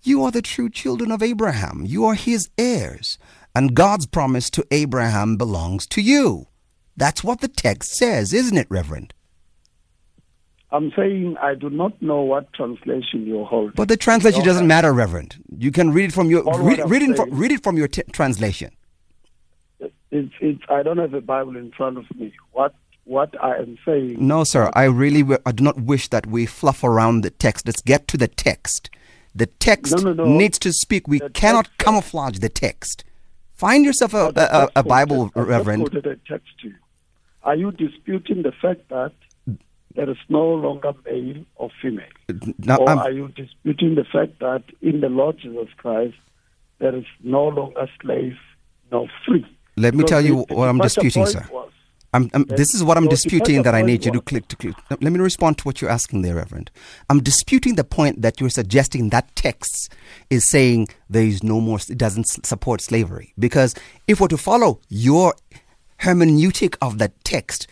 [0.03, 1.85] you are the true children of Abraham.
[1.87, 3.19] You are his heirs.
[3.55, 6.47] And God's promise to Abraham belongs to you.
[6.99, 9.15] That's what the text says, isn't it, Reverend?
[10.71, 13.75] I'm saying I do not know what translation you hold.
[13.75, 15.43] But the translation doesn't matter, Reverend.
[15.57, 17.89] You can read it from your All read, read, it from, read it from your
[17.89, 18.73] t- translation.
[20.11, 22.35] It's, it's, I don't have a Bible in front of me.
[22.53, 24.17] What what I am saying.
[24.19, 24.71] No, sir.
[24.75, 27.65] I really wi- I do not wish that we fluff around the text.
[27.67, 28.91] Let's get to the text.
[29.35, 30.25] The text No, no, no.
[30.27, 31.09] needs to speak.
[31.09, 33.05] We The cannot text- camouflage the text.
[33.55, 35.89] Find yourself a, a, a, a Bible, Reverend.
[37.43, 39.13] Are you disputing the fact that
[39.95, 42.07] there is no longer male or female?
[42.59, 46.17] Now, or I'm- are you disputing the fact that in the Lord Jesus Christ
[46.79, 48.37] there is no longer slave
[48.91, 49.45] nor free?
[49.77, 51.47] Let me Because tell you what I'm disputing, sir.
[51.53, 51.73] was-
[52.15, 54.57] I'm, I'm, this is what I'm So disputing that I need you to click to
[54.57, 54.75] click.
[54.91, 56.71] Let me respond to what you're asking there, Reverend.
[57.11, 59.93] I'm disputing the point that you're suggesting that text
[60.31, 63.35] is saying there is no more, it doesn't support slavery.
[63.39, 63.75] Because
[64.07, 65.35] if we're to follow your
[66.01, 67.67] hermeneutic of that text,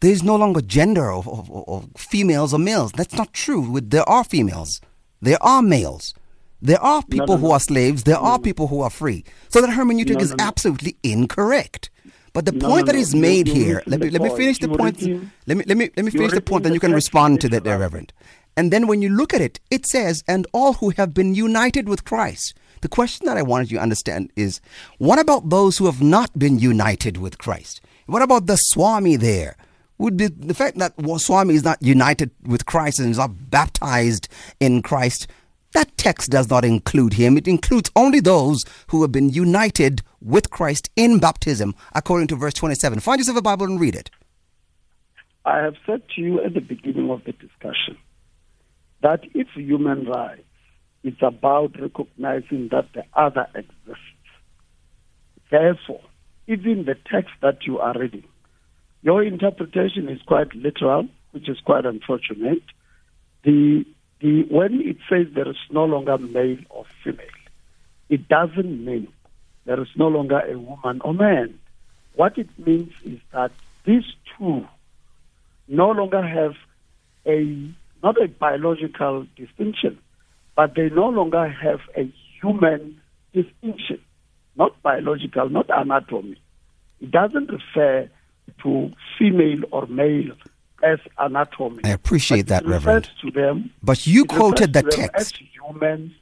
[0.00, 2.92] there is no longer gender of, of, of females or males.
[2.92, 3.80] That's not true.
[3.80, 4.80] There are females,
[5.20, 6.14] there are males.
[6.64, 7.54] There are people no, who no.
[7.54, 8.04] are slaves.
[8.04, 9.24] There are people who are free.
[9.48, 11.90] So that hermeneutic is absolutely incorrect.
[12.32, 15.02] But the point that is made here, let me let me finish the point.
[15.46, 17.48] Let me let me let me finish the point, then the you can respond to
[17.50, 18.12] that, there, Reverend.
[18.56, 21.88] And then when you look at it, it says, "And all who have been united
[21.88, 24.60] with Christ." The question that I wanted you to understand is,
[24.98, 27.80] what about those who have not been united with Christ?
[28.06, 29.56] What about the Swami there?
[29.98, 34.28] Would be the fact that Swami is not united with Christ and is not baptized
[34.58, 35.28] in Christ?
[35.74, 37.36] That text does not include him.
[37.36, 42.54] It includes only those who have been united with Christ in baptism, according to verse
[42.54, 42.98] 27.
[42.98, 44.10] Find yourself a Bible and read it.
[45.44, 47.96] I have said to you at the beginning of the discussion
[49.02, 50.42] that if human rights,
[51.04, 53.98] it's about recognizing that the other exists.
[55.50, 56.00] Therefore,
[56.46, 58.24] even the text that you are reading,
[59.02, 62.62] your interpretation is quite literal, which is quite unfortunate.
[63.44, 63.84] The,
[64.20, 67.26] the, when it says there is no longer male or female,
[68.08, 69.08] it doesn't mean
[69.64, 71.58] there is no longer a woman or man.
[72.14, 73.50] What it means is that
[73.84, 74.04] these
[74.38, 74.66] two
[75.68, 76.54] no longer have
[77.26, 77.70] a
[78.02, 79.98] not a biological distinction,
[80.56, 82.10] but they no longer have a
[82.40, 83.00] human
[83.32, 83.98] distinction,
[84.56, 86.36] not biological, not anatomy.
[87.00, 88.08] It doesn't refer
[88.62, 90.32] to female or male
[90.82, 91.80] as anatomy.
[91.84, 93.10] I appreciate that, Reverend.
[93.22, 95.14] To them, But you quoted the text.
[95.14, 96.14] as human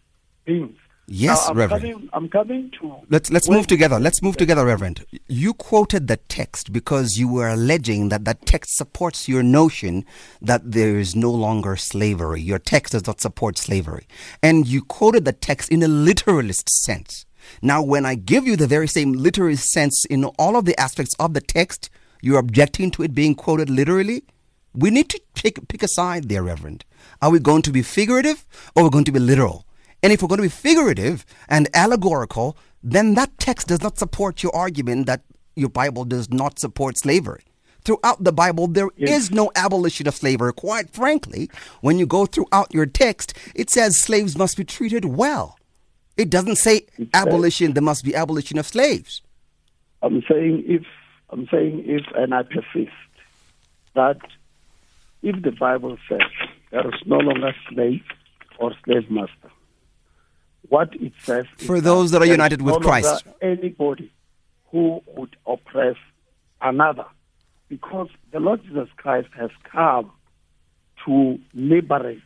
[0.44, 0.76] beings.
[1.12, 1.82] Yes, Now, I'm Reverend.
[1.82, 2.94] Coming, I'm coming to.
[3.08, 3.98] Let's let's move together.
[3.98, 5.04] Let's move together, Reverend.
[5.26, 10.04] You quoted the text because you were alleging that that text supports your notion
[10.40, 12.40] that there is no longer slavery.
[12.40, 14.06] Your text does not support slavery,
[14.40, 17.26] and you quoted the text in a literalist sense.
[17.60, 21.16] Now, when I give you the very same literalist sense in all of the aspects
[21.18, 21.90] of the text,
[22.22, 24.22] you're objecting to it being quoted literally.
[24.72, 26.84] We need to pick pick a side there, Reverend.
[27.20, 28.46] Are we going to be figurative
[28.76, 29.66] or are we're going to be literal?
[30.02, 34.42] And if we're going to be figurative and allegorical, then that text does not support
[34.42, 35.22] your argument that
[35.56, 37.42] your Bible does not support slavery.
[37.82, 40.52] Throughout the Bible, there is no abolition of slavery.
[40.52, 45.58] Quite frankly, when you go throughout your text, it says slaves must be treated well.
[46.16, 49.22] It doesn't say abolition, there must be abolition of slaves.
[50.02, 50.84] I'm saying if
[51.30, 52.92] I'm saying if, and I persist
[53.94, 54.18] that
[55.22, 56.20] if the Bible says
[56.70, 58.02] there is no longer slave
[58.58, 59.50] or slave master,
[60.70, 63.24] what it says is For those that are united with Christ.
[63.42, 64.10] Anybody
[64.70, 65.96] who would oppress
[66.62, 67.04] another,
[67.68, 70.10] because the Lord Jesus Christ has come
[71.04, 72.22] to liberate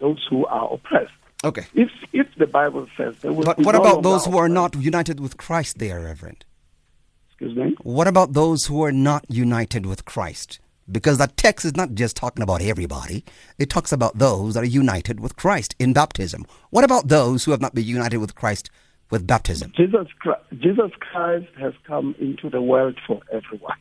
[0.00, 1.12] those who are oppressed.
[1.44, 1.66] Okay.
[1.74, 4.46] If if the Bible says there will But be what no about those who are
[4.46, 6.44] oppressed- not united with Christ there, Reverend?
[7.30, 7.76] Excuse me.
[7.82, 10.58] What about those who are not united with Christ?
[10.90, 13.24] Because that text is not just talking about everybody.
[13.58, 16.46] It talks about those that are united with Christ in baptism.
[16.70, 18.70] What about those who have not been united with Christ
[19.10, 19.72] with baptism?
[19.76, 23.76] Jesus Christ, Jesus Christ has come into the world for everyone.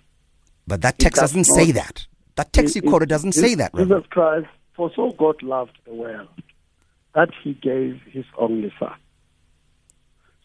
[0.67, 2.07] But that text does doesn't not- say that.
[2.35, 3.89] That text you quoted doesn't it- say that, Reverend.
[4.03, 6.27] Jesus Christ, for so God loved the world
[7.15, 8.93] that he gave his only son.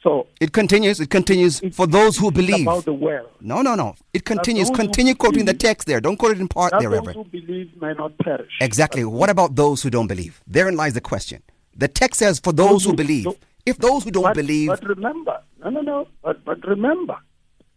[0.02, 0.98] So It continues.
[1.00, 2.62] It continues for those who believe.
[2.66, 3.30] about the world.
[3.40, 3.94] No, no, no.
[4.12, 4.68] It continues.
[4.70, 6.00] Continue quoting the text there.
[6.00, 7.16] Don't quote it in part there, those Reverend.
[7.16, 8.50] who believe may not perish.
[8.60, 9.04] Exactly.
[9.04, 10.42] What about those who don't believe?
[10.46, 11.42] Therein lies the question.
[11.76, 13.26] The text says, for those who who- believe.
[13.64, 16.08] If those who don't but, believe, But remember, No, no, no.
[16.20, 17.16] But but remember,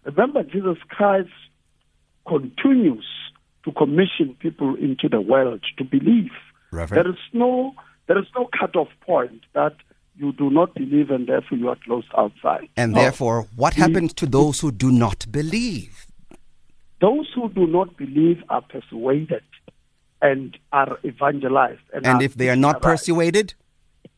[0.03, 1.29] remember, Jesus Christ
[2.27, 3.05] continues
[3.63, 6.31] to commission people into the world to believe.
[6.71, 7.05] Reverend.
[7.05, 7.75] There is no
[8.07, 9.73] there is no cut-off point that
[10.17, 12.67] you do not believe and therefore you are closed outside.
[12.77, 13.01] And No.
[13.01, 16.07] therefore, what happens to those who do not believe?
[17.01, 19.43] those who do not believe are persuaded
[20.21, 21.81] and are evangelized.
[21.93, 23.53] And, And are if they are not persuaded,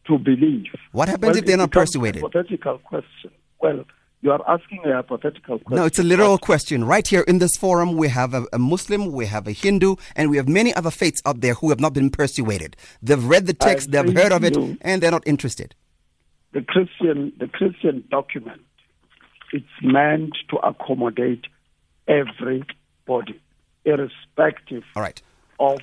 [0.06, 0.68] to believe.
[0.92, 2.22] What happens if they're not persuaded?
[2.22, 3.32] Hypothetical question.
[3.60, 3.84] Well,
[4.22, 5.76] you are asking a hypothetical question.
[5.76, 6.84] no, it's a literal question.
[6.86, 10.30] Right here in this forum, we have a, a Muslim, we have a Hindu, and
[10.30, 12.78] we have many other faiths out there who have not been persuaded.
[13.02, 14.78] They've read the text, they've heard of it, you.
[14.82, 15.76] and they're not interested.
[16.52, 18.62] The Christian the Christian document.
[19.54, 21.46] It's meant to accommodate
[22.08, 23.40] everybody,
[23.86, 25.22] irrespective All right.
[25.60, 25.80] of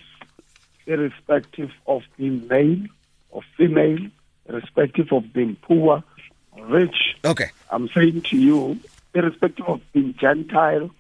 [0.87, 2.85] irrespective of being male
[3.31, 3.99] or female,
[4.47, 6.05] irrespective of being poor
[6.53, 7.17] or rich.
[7.25, 7.51] Okay.
[7.71, 8.79] I'm saying to you,
[9.15, 10.91] irrespective of being Gentile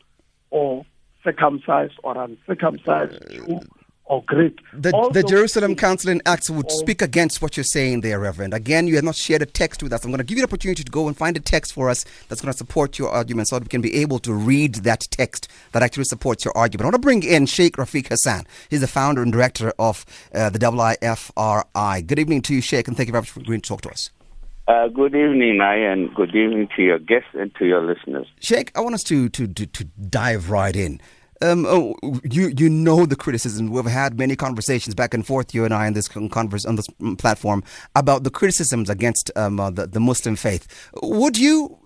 [0.50, 0.86] or
[1.22, 3.60] circumcised or uncircumcised, Jew
[4.06, 4.58] or Greek.
[4.72, 8.20] The, the Jerusalem things- Council in Acts would all- speak against what you're saying there,
[8.20, 8.52] Reverend.
[8.52, 10.04] Again, you have not shared a text with us.
[10.04, 12.04] I'm going to give you the opportunity to go and find a text for us
[12.28, 15.06] that's going to support your argument so that we can be able to read that
[15.10, 16.82] text that actually supports your argument.
[16.82, 18.44] I want to bring in Sheikh Rafeek Hassan.
[18.68, 22.06] He's the founder and director of uh, the IIFRI.
[22.06, 23.90] Good evening to you, Sheikh, and thank you very much for agreeing to talk to
[23.90, 24.10] us.
[24.66, 28.26] Uh, good evening, Naya, and good evening to your guests and to your listeners.
[28.40, 31.00] Sheikh, I want us to, to, to, to dive right in.
[31.44, 33.70] Um, oh, you you know the criticism.
[33.70, 36.86] We've had many conversations back and forth, you and I, on this converse on this
[37.18, 37.62] platform
[37.94, 40.66] about the criticisms against um, uh, the, the Muslim faith.
[41.02, 41.78] Would you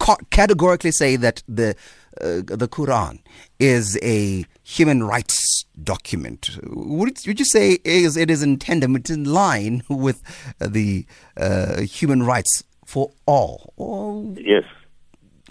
[0.00, 1.76] ca- categorically say that the
[2.20, 3.20] uh, the Quran
[3.60, 6.58] is a human rights document?
[6.64, 10.22] Would, would you say is it is in tandem, it's in line with
[10.58, 14.64] the uh, human rights for all, or Yes,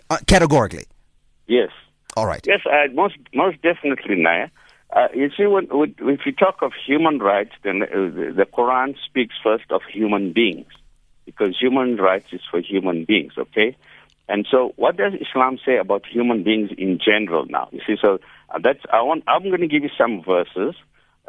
[0.09, 0.85] uh, categorically?
[1.47, 1.71] yes,
[2.15, 2.41] All right.
[2.45, 2.61] yes.
[2.65, 4.49] Uh, most most definitely, Naya.
[4.91, 7.87] Uh, you see, when, when, if you talk of human rights, then uh,
[8.35, 10.65] the, Quran speaks first of human beings,
[11.25, 13.33] because human rights is for human beings.
[13.37, 13.77] Okay,
[14.27, 17.45] and so what does Islam say about human beings in general?
[17.45, 18.19] Now, you see, so
[18.49, 19.23] uh, that's I want.
[19.27, 20.75] I'm going to give you some verses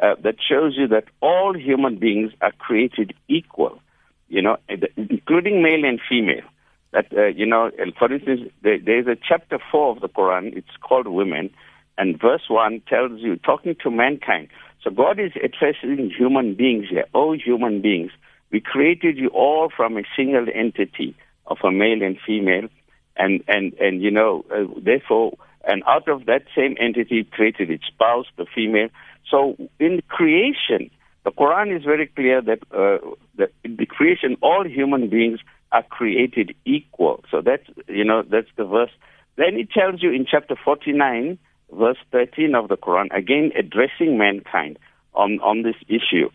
[0.03, 3.81] uh, that shows you that all human beings are created equal.
[4.29, 4.57] You know,
[4.97, 6.47] including male and female.
[6.93, 10.57] That uh, you know, for instance, there, there's a chapter four of the Quran.
[10.57, 11.51] It's called Women,
[11.97, 14.49] and verse one tells you, talking to mankind.
[14.83, 17.05] So God is addressing human beings here.
[17.15, 18.11] Oh, human beings,
[18.51, 21.15] we created you all from a single entity
[21.47, 22.69] of a male and female,
[23.17, 27.85] and and and you know, uh, therefore, and out of that same entity created its
[27.87, 28.89] spouse, the female.
[29.31, 30.91] So in creation,
[31.25, 32.99] the Quran is very clear that uh,
[33.37, 35.41] that in the creation, all human beings
[35.73, 37.25] are created equal.
[37.31, 38.91] So that's you know that's the verse.
[39.37, 41.39] Then it tells you in chapter 49,
[41.73, 44.79] verse 13 of the Quran, again addressing mankind
[45.15, 46.31] on on this issue.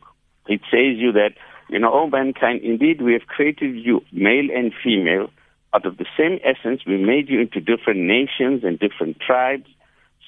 [0.47, 1.31] It says you that
[1.69, 5.29] you know, oh mankind, indeed we have created you male and female
[5.73, 6.81] out of the same essence.
[6.85, 9.67] We made you into different nations and different tribes,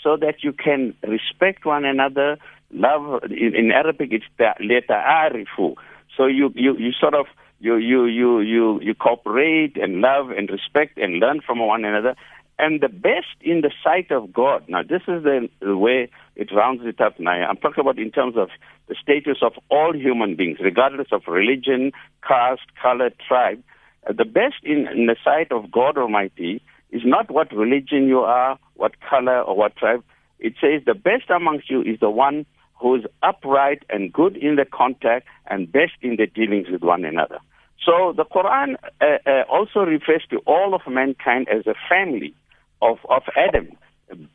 [0.03, 2.37] so that you can respect one another.
[2.71, 5.75] Love in, in Arabic, it's leta'arifu.
[6.15, 7.27] So you you you sort of
[7.59, 12.15] you you you you you cooperate and love and respect and learn from one another.
[12.59, 14.63] And the best in the sight of God.
[14.67, 17.19] Now, this is the, the way it rounds it up.
[17.19, 18.49] Now, I'm talking about in terms of
[18.87, 21.91] the status of all human beings, regardless of religion,
[22.27, 23.61] caste, color, tribe.
[24.07, 28.21] Uh, the best in, in the sight of God Almighty is not what religion you
[28.21, 30.03] are, what color, or what tribe.
[30.39, 32.45] It says the best amongst you is the one
[32.79, 37.05] who is upright and good in the contact and best in the dealings with one
[37.05, 37.39] another.
[37.85, 42.33] So the Quran uh, uh, also refers to all of mankind as a family
[42.81, 43.77] of, of Adam.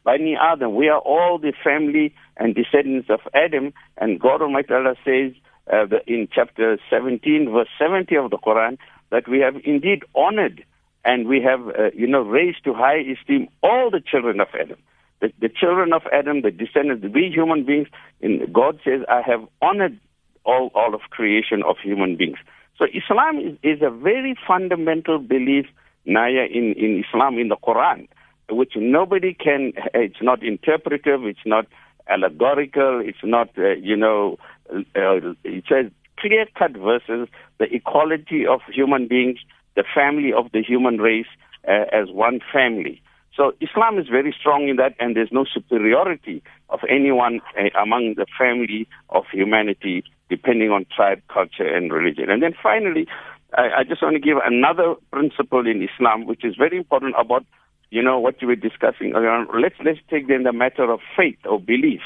[0.04, 4.94] Bani Adam, we are all the family and descendants of Adam, and God Almighty Allah
[5.04, 5.32] says
[5.72, 8.78] uh, in chapter 17, verse 70 of the Quran,
[9.10, 10.64] that we have indeed honored
[11.04, 14.78] and we have, uh, you know, raised to high esteem all the children of Adam.
[15.20, 17.88] The, the children of Adam, the descendants, we human beings,
[18.20, 19.98] in God says, I have honored
[20.44, 22.38] all, all of creation of human beings.
[22.82, 25.66] So Islam is, is a very fundamental belief,
[26.04, 28.08] Naya, in, in Islam, in the Quran,
[28.50, 31.66] which nobody can, it's not interpretive, it's not
[32.08, 34.36] allegorical, it's not, uh, you know,
[34.74, 37.28] uh, it says clear cut verses,
[37.58, 39.38] the equality of human beings,
[39.76, 41.30] the family of the human race
[41.68, 43.00] uh, as one family.
[43.36, 48.14] So Islam is very strong in that, and there's no superiority of anyone uh, among
[48.16, 50.02] the family of humanity,
[50.32, 52.30] depending on tribe, culture, and religion.
[52.30, 53.06] And then finally,
[53.52, 57.44] I, I just want to give another principle in Islam, which is very important about,
[57.90, 59.12] you know, what you were discussing.
[59.14, 59.48] Around.
[59.60, 62.00] Let's let's take then the matter of faith or belief,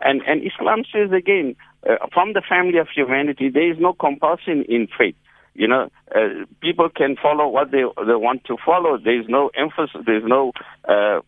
[0.00, 1.54] and and Islam says again,
[1.88, 5.14] uh, from the family of humanity, there is no compulsion in faith.
[5.54, 8.98] You know, uh, people can follow what they they want to follow.
[8.98, 10.02] There is no emphasis.
[10.04, 10.50] There is no
[10.88, 11.20] uh,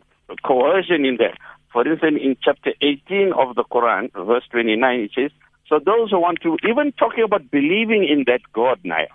[0.45, 1.39] coercion in that.
[1.73, 5.31] For instance, in chapter 18 of the Quran, verse 29, it says,
[5.71, 9.07] "So those who want to, even talking about believing in that God now."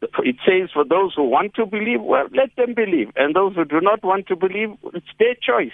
[0.00, 3.10] it says for those who want to believe, well, let them believe.
[3.16, 5.72] And those who do not want to believe, it's their choice.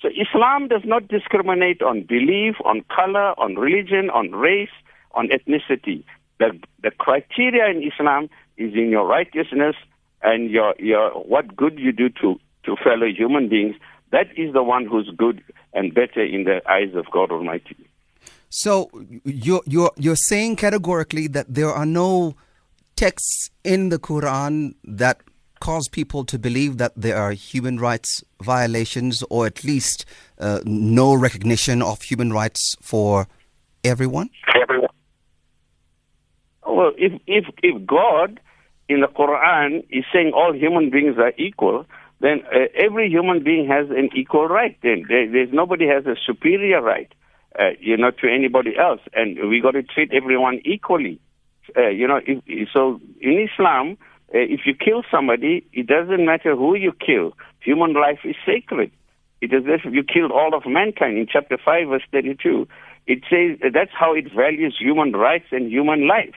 [0.00, 4.70] So Islam does not discriminate on belief, on color, on religion, on race,
[5.12, 6.04] on ethnicity.
[6.38, 9.76] The, the criteria in Islam is in your righteousness
[10.22, 13.76] and your, your, what good you do to, to fellow human beings.
[14.10, 15.42] That is the one who's good
[15.74, 17.76] and better in the eyes of God Almighty.
[18.50, 18.90] So
[19.24, 22.34] you're, you're, you're saying categorically that there are no
[22.96, 25.22] texts in the Quran that
[25.60, 30.04] cause people to believe that there are human rights violations or at least
[30.38, 33.28] uh, no recognition of human rights for
[33.84, 34.30] everyone?
[34.60, 34.90] Everyone.
[36.66, 38.40] Well, if, if, if God
[38.88, 41.86] in the Quran is saying all human beings are equal,
[42.20, 44.76] then uh, every human being has an equal right.
[44.82, 47.12] Then there, there's nobody has a superior right,
[47.58, 51.20] uh, you know, to anybody else, and we got to treat everyone equally.
[51.76, 53.96] Uh, you know, if, so in Islam,
[54.34, 57.32] uh, if you kill somebody, it doesn't matter who you kill.
[57.60, 58.90] Human life is sacred.
[59.40, 61.18] It is as if you killed all of mankind.
[61.18, 62.68] In chapter 5, verse 32,
[63.06, 66.34] it says that's how it values human rights and human life.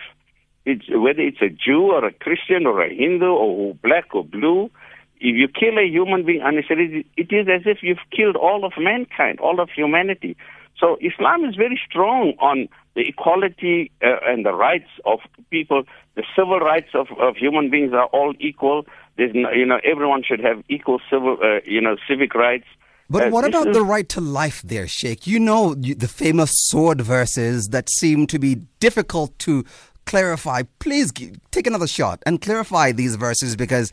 [0.66, 4.72] It's, whether it's a Jew or a Christian or a Hindu or black or blue,
[5.20, 8.74] if you kill a human being unnecessarily, it is as if you've killed all of
[8.78, 10.36] mankind, all of humanity.
[10.80, 15.20] So Islam is very strong on the equality uh, and the rights of
[15.50, 15.84] people.
[16.16, 18.86] The civil rights of, of human beings are all equal.
[19.18, 22.66] There's no, you know, everyone should have equal civil, uh, you know, civic rights.
[23.10, 25.28] But Uh, what about is- the right to life there, Sheikh?
[25.28, 29.64] You know the famous sword verses that seem to be difficult to
[30.06, 30.64] clarify.
[30.80, 31.12] Please
[31.52, 33.92] take another shot and clarify these verses because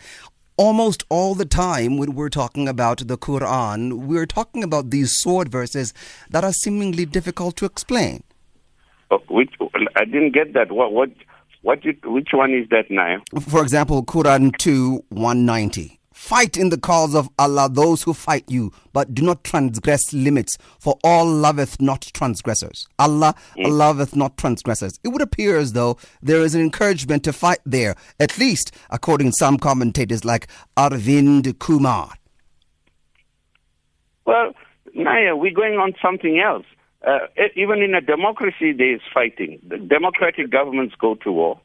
[0.61, 5.49] almost all the time when we're talking about the Quran, we're talking about these sword
[5.49, 5.95] verses
[6.29, 8.23] that are seemingly difficult to explain.
[9.11, 9.55] Oh, which
[9.97, 10.71] I didn't get that.
[10.71, 11.11] What what
[11.63, 11.83] what?
[11.85, 13.23] You, which one is that now?
[13.49, 16.00] For example, Quran 2 190.
[16.21, 20.59] Fight in the cause of Allah those who fight you, but do not transgress limits,
[20.79, 22.87] for all loveth not transgressors.
[22.99, 25.01] Allah loveth not transgressors.
[25.03, 29.29] It would appear as though there is an encouragement to fight there, at least according
[29.31, 30.47] to some commentators like
[30.77, 32.13] Arvind Kumar.
[34.27, 34.53] Well,
[34.95, 36.67] Naya, we're going on something else.
[37.05, 37.21] Uh,
[37.57, 39.59] even in a democracy, there is fighting.
[39.67, 41.61] The democratic governments go to war.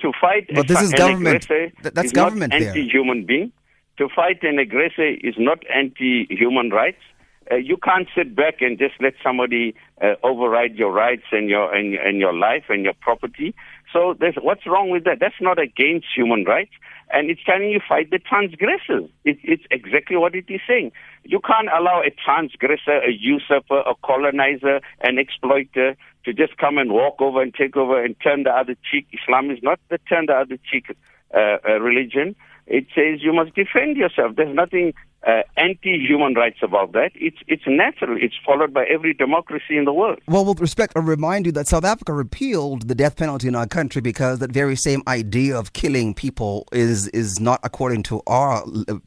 [0.00, 1.46] To fight But a- this is government.
[1.46, 2.68] Th- that's government there.
[2.70, 3.52] anti-human being.
[3.98, 7.02] To fight an aggressor is not anti-human rights.
[7.50, 11.74] Uh, you can't sit back and just let somebody uh, override your rights and your
[11.74, 13.54] and, and your life and your property.
[13.92, 15.18] So what's wrong with that?
[15.20, 16.70] That's not against human rights,
[17.12, 19.10] and it's telling you fight the transgressors.
[19.24, 20.92] It, it's exactly what it is saying.
[21.24, 26.92] You can't allow a transgressor, a usurper, a colonizer, an exploiter to just come and
[26.92, 29.06] walk over and take over and turn the other cheek.
[29.12, 30.96] Islam is not the turn the other cheek
[31.34, 32.34] uh, uh, religion.
[32.72, 34.32] It says you must defend yourself.
[34.34, 34.94] There's nothing
[35.26, 37.12] uh, anti-human rights about that.
[37.14, 38.16] It's it's natural.
[38.20, 40.18] It's followed by every democracy in the world.
[40.26, 43.66] Well, with respect, I remind you that South Africa repealed the death penalty in our
[43.66, 48.64] country because that very same idea of killing people is is not according to our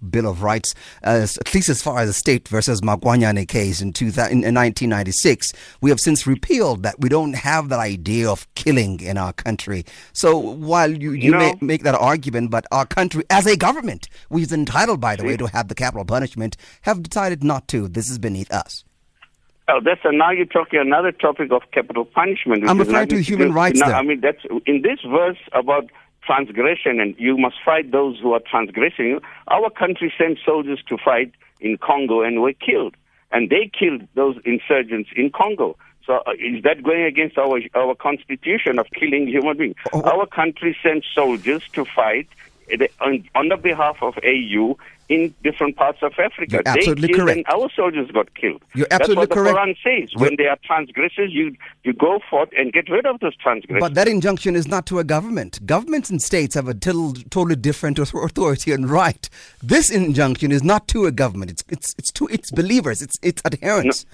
[0.09, 3.91] Bill of Rights, as, at least as far as the state versus Makwanyane case in,
[3.91, 5.53] 2000, in 1996.
[5.81, 6.99] We have since repealed that.
[6.99, 9.85] We don't have that idea of killing in our country.
[10.13, 11.39] So while you, you No.
[11.39, 15.25] may make that argument, but our country, as a government, which is entitled, by the
[15.25, 17.87] way, to have the capital punishment, have decided not to.
[17.87, 18.83] This is beneath us.
[19.67, 22.69] Oh, that's a, now you're talking another topic of capital punishment.
[22.69, 23.87] I'm referring to human do- rights No.
[23.87, 25.89] I mean that's in this verse about
[26.23, 29.19] transgression, and you must fight those who are transgressing.
[29.47, 31.31] Our country sent soldiers to fight
[31.61, 32.95] in Congo and were killed,
[33.31, 35.77] and they killed those insurgents in Congo.
[36.05, 39.75] So uh, is that going against our our constitution of killing human beings?
[39.93, 42.27] Oh, Our country sent soldiers to fight
[42.71, 44.77] uh, on, on the behalf of AU
[45.09, 46.53] in different parts of Africa.
[46.53, 47.37] You're absolutely they killed correct.
[47.49, 48.61] and our soldiers got killed.
[48.73, 49.35] You're That's absolutely what the.
[49.35, 50.09] Quran says.
[50.15, 53.81] When they are transgressors, you you go forth and get rid of those transgressors.
[53.81, 55.65] But that injunction is not to a government.
[55.65, 59.29] Governments and states have a totally different authority and right.
[59.61, 61.51] This injunction is not to a government.
[61.51, 63.01] It's it's it's to its believers.
[63.01, 64.05] It's its adherents.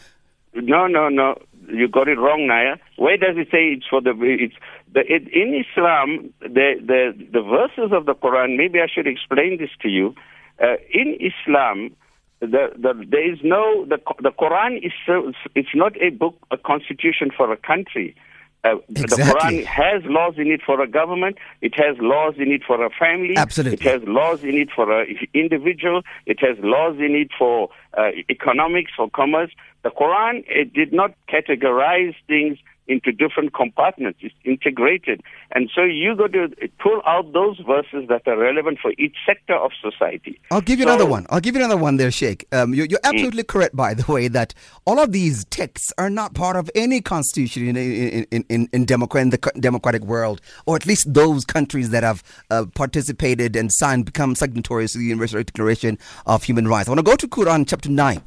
[0.54, 1.42] No, no, no.
[1.70, 2.76] You got it wrong, Naya.
[2.98, 4.12] Where does it say it's for the?
[4.22, 4.56] It's
[4.94, 9.58] the, it, in Islam, the, the, the verses of the Quran, maybe I should explain
[9.58, 10.16] this to you.
[10.62, 11.96] Uh, in Islam,
[12.40, 16.58] the, the, there is no, the, the Quran is so, it's not a book, a
[16.58, 18.16] constitution for a country.
[18.64, 19.24] Uh, Exactly.
[19.24, 21.38] The Quran has laws in it for a government.
[21.62, 23.36] It has laws in it for a family.
[23.36, 23.86] Absolutely.
[23.86, 26.04] It has laws in it for an individual.
[26.28, 29.52] It has laws in it for uh, economics, for commerce.
[29.84, 32.60] The Quran it did not categorize things
[32.94, 34.20] into different compartments.
[34.22, 35.22] It's integrated.
[35.56, 36.44] And so you got to
[36.86, 40.34] pull out those verses that are relevant for each sector of society.
[40.52, 41.26] I'll give you So- another one.
[41.30, 42.46] I'll give you another one there, Sheikh.
[42.52, 43.10] Um, you're, you're Mm.
[43.12, 44.54] absolutely correct, by the way, that
[44.86, 48.86] all of these texts are not part of any constitution in in in, in, in,
[48.86, 52.20] democrat, in the democratic world, or at least those countries that have
[52.50, 56.88] uh, participated and signed, become signatories to the Universal Declaration of Human Rights.
[56.88, 58.22] I want to go to Quran chapter nine,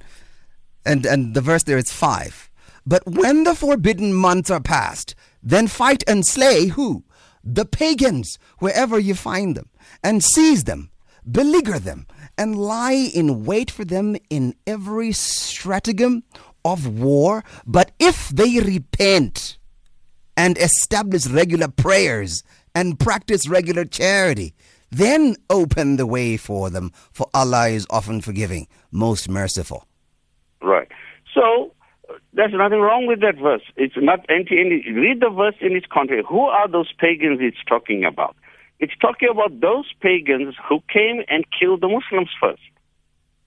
[0.86, 2.50] and and the verse there is five.
[2.86, 7.04] But when the forbidden months are past, then fight and slay who?
[7.42, 9.68] The pagans, wherever you find them,
[10.02, 10.90] and seize them,
[11.30, 12.06] beleaguer them,
[12.36, 16.24] and lie in wait for them in every stratagem
[16.64, 17.44] of war.
[17.66, 19.58] But if they repent
[20.36, 22.42] and establish regular prayers
[22.74, 24.54] and practice regular charity,
[24.90, 29.86] then open the way for them, for Allah is often forgiving, most merciful.
[30.62, 30.88] Right.
[31.34, 31.73] So
[32.34, 33.62] there's nothing wrong with that verse.
[33.76, 34.82] It's not anti any.
[34.90, 36.26] Read the verse in its context.
[36.28, 38.36] Who are those pagans it's talking about?
[38.80, 42.62] It's talking about those pagans who came and killed the Muslims first.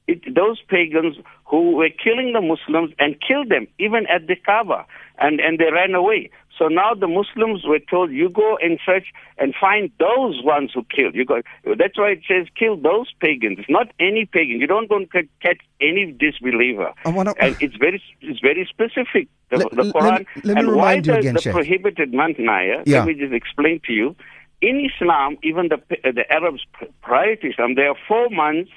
[0.08, 4.86] It, those pagans who were killing the Muslims and killed them even at the Kaaba,
[5.20, 6.30] and, and they ran away.
[6.58, 10.84] So now the Muslims were told, you go and search and find those ones who
[10.86, 11.14] killed.
[11.14, 11.42] You go.
[11.64, 14.60] That's why it says kill those pagans, not any pagan.
[14.60, 16.94] You don't go and catch any disbeliever.
[17.06, 19.28] Wanna- and it's very it's very specific.
[19.52, 21.54] The, Let- the let- Quran let me and why the, again, the Sheikh.
[21.54, 22.82] prohibited month, Naya.
[22.86, 23.00] Yeah.
[23.00, 24.16] Let me just explain to you.
[24.62, 25.78] In Islam, even the
[26.20, 26.66] the Arabs
[27.04, 28.72] prior to Islam, there are four months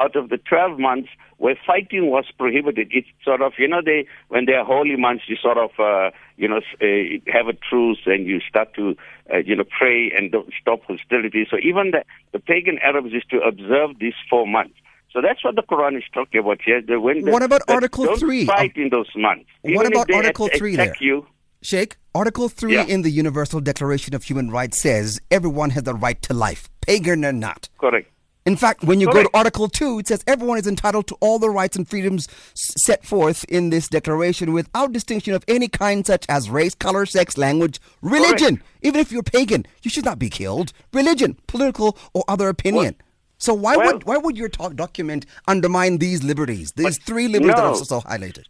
[0.00, 2.88] out of the 12 months where fighting was prohibited.
[2.90, 6.10] It's sort of, you know, they when they are holy months, you sort of, uh,
[6.36, 6.86] you know, uh,
[7.32, 8.96] have a truce and you start to,
[9.32, 11.46] uh, you know, pray and don't stop hostility.
[11.50, 14.74] So even the, the pagan Arabs is to observe these four months.
[15.12, 16.82] So that's what the Quran is talking about here.
[17.00, 19.46] When What about that Article don't 3 Fight in those months.
[19.62, 21.08] What Even if about Article at- 3 attack there?
[21.08, 21.26] You,
[21.62, 22.84] Sheikh, Article 3 Yeah.
[22.86, 27.24] in the Universal Declaration of Human Rights says everyone has the right to life, pagan
[27.24, 27.68] or not.
[27.78, 28.10] correct.
[28.46, 31.38] In fact, when you go to Article 2, it says everyone is entitled to all
[31.38, 36.26] the rights and freedoms set forth in this declaration without distinction of any kind, such
[36.28, 38.62] as race, color, sex, language, religion.
[38.82, 40.74] Even if you're pagan, you should not be killed.
[40.92, 42.96] Religion, political, or other opinion.
[43.38, 46.72] So why well- would why would your talk document undermine these liberties?
[46.72, 47.64] These three liberties that no.
[47.64, 48.44] are also highlighted.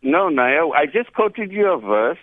[0.00, 2.18] No, Naya, I just quoted you a verse.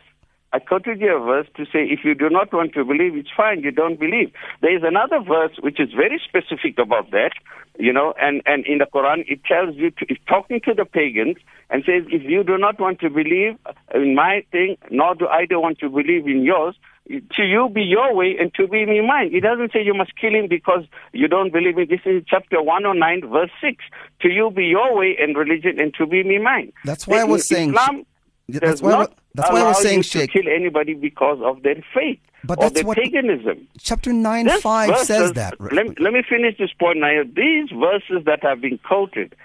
[0.54, 3.30] I quoted you a verse to say if you do not want to believe, it's
[3.36, 4.32] fine, you don't believe.
[4.62, 7.32] There is another verse which is very specific about that,
[7.80, 10.84] you know, and, and in the Quran it tells you, to, it's talking to the
[10.84, 11.38] pagans
[11.70, 13.58] and says, if you do not want to believe
[13.96, 16.76] in my thing, nor do I do want to believe in yours,
[17.08, 19.34] to you be your way and to be me mine.
[19.34, 20.84] It doesn't say you must kill him because
[21.14, 23.84] you don't believe in this is chapter 109 verse 6.
[24.22, 26.74] To you be your way and religion and to be me mine.
[26.84, 28.06] That's why I was saying- Islam
[28.50, 30.32] that's why not that's why I was saying, Sheikh.
[30.32, 33.68] kill anybody because of their faith But or that's their what- paganism.
[33.80, 35.60] Chapter 9 This 5 verses- says that.
[35.60, 37.24] Let, let me finish this point now.
[37.24, 39.36] These verses that have been quoted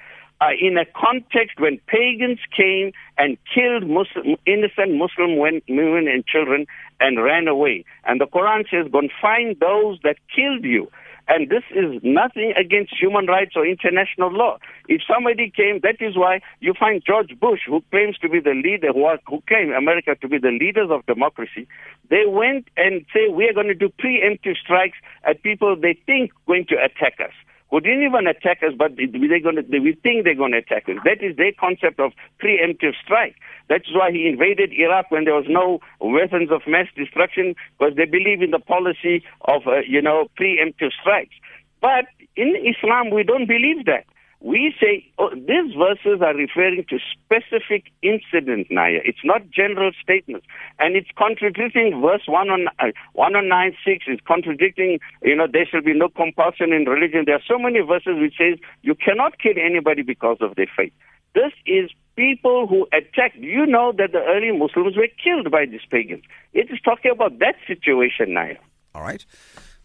[0.41, 6.67] are in a context when pagans came and killed Muslim, innocent Muslim women and children
[7.01, 7.85] and ran away.
[8.05, 10.91] And the Quran says, go and find those that killed you.
[11.29, 14.59] And this is nothing against human rights or international law.
[14.89, 18.55] If somebody came, that is why you find George Bush, who claims to be the
[18.55, 21.67] leader, who, was, who claimed America to be the leaders of democracy,
[22.11, 26.31] they went and say, we are going to do preemptive strikes at people they think
[26.47, 27.33] going to attack us
[27.71, 30.59] who didn't even attack us, but they- they're to, they, we think they're going to
[30.59, 30.97] attack us.
[31.05, 33.35] That is their concept of preemptive strike.
[33.69, 38.05] That's why he invaded Iraq when there was no weapons of mass destruction, because they
[38.05, 41.35] believe in the policy of, uh, you know, preemptive strikes.
[41.81, 42.07] But
[42.37, 44.07] in Islam, we don't believe that.
[44.41, 49.01] We say oh, these verses are referring to specific incident, Naya.
[49.05, 50.47] It's not general statements.
[50.79, 56.11] And it's contradicting verse 109, uh, 1096 is contradicting, you know, there shall be no
[56.11, 57.25] compulsion in religion.
[57.25, 60.93] There are so many verses which says you cannot kill anybody because of their faith.
[61.35, 63.37] This is people who attacked.
[63.37, 66.25] You know that the early Muslims were killed by these pagans.
[66.53, 68.57] It is talking about that situation, Naya.
[68.95, 69.25] All right.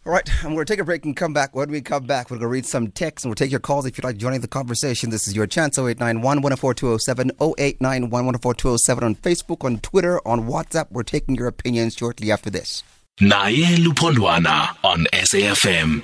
[0.04, 1.54] All right, I'm going to take a break and come back.
[1.54, 3.86] When we come back, we're going to read some texts and we'll take your calls
[3.86, 5.10] if you'd like to join the conversation.
[5.10, 10.90] This is your chance 0891 104207, 0891 104207 on Facebook, on Twitter, on WhatsApp.
[10.90, 12.82] We're taking your opinions shortly after this.
[13.20, 16.02] Naye Lupondwana on SAFM.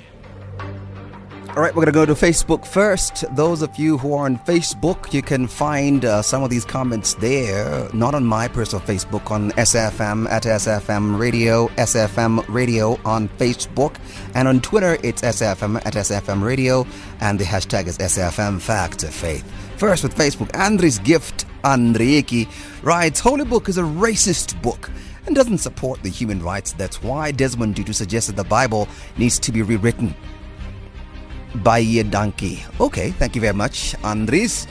[1.59, 3.25] All right, we're going to go to Facebook first.
[3.35, 7.15] Those of you who are on Facebook, you can find uh, some of these comments
[7.15, 13.97] there, not on my personal Facebook, on SFM at SFM Radio, SFM Radio on Facebook,
[14.35, 16.87] and on Twitter, it's SFM at SFM Radio,
[17.19, 19.43] and the hashtag is SFM Fact of Faith.
[19.75, 22.47] First with Facebook, Andri's Gift Andrieki
[22.83, 24.89] writes, Holy Book is a racist book
[25.25, 26.71] and doesn't support the human rights.
[26.71, 28.87] That's why Desmond Tutu suggested the Bible
[29.17, 30.15] needs to be rewritten
[31.55, 32.63] by a donkey.
[32.79, 34.67] Okay, thank you very much, Andres.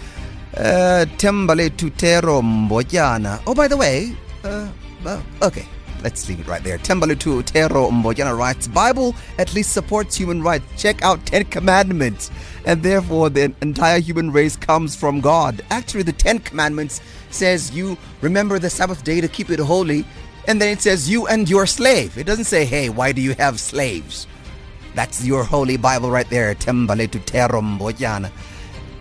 [0.56, 3.40] Uh, Tembale Tutero Mbojana.
[3.46, 4.68] Oh, by the way, uh,
[5.04, 5.64] uh, okay,
[6.02, 6.78] let's leave it right there.
[6.78, 10.64] Tembale Tutero Mbojana writes Bible at least supports human rights.
[10.76, 12.30] Check out Ten Commandments.
[12.64, 15.62] And therefore, the entire human race comes from God.
[15.70, 17.00] Actually, the Ten Commandments
[17.30, 20.04] says you remember the Sabbath day to keep it holy.
[20.46, 22.16] And then it says you and your slave.
[22.16, 24.26] It doesn't say, hey, why do you have slaves?
[24.98, 26.56] That's your holy Bible right there.
[26.56, 28.32] Tembale Tutero Mbojana.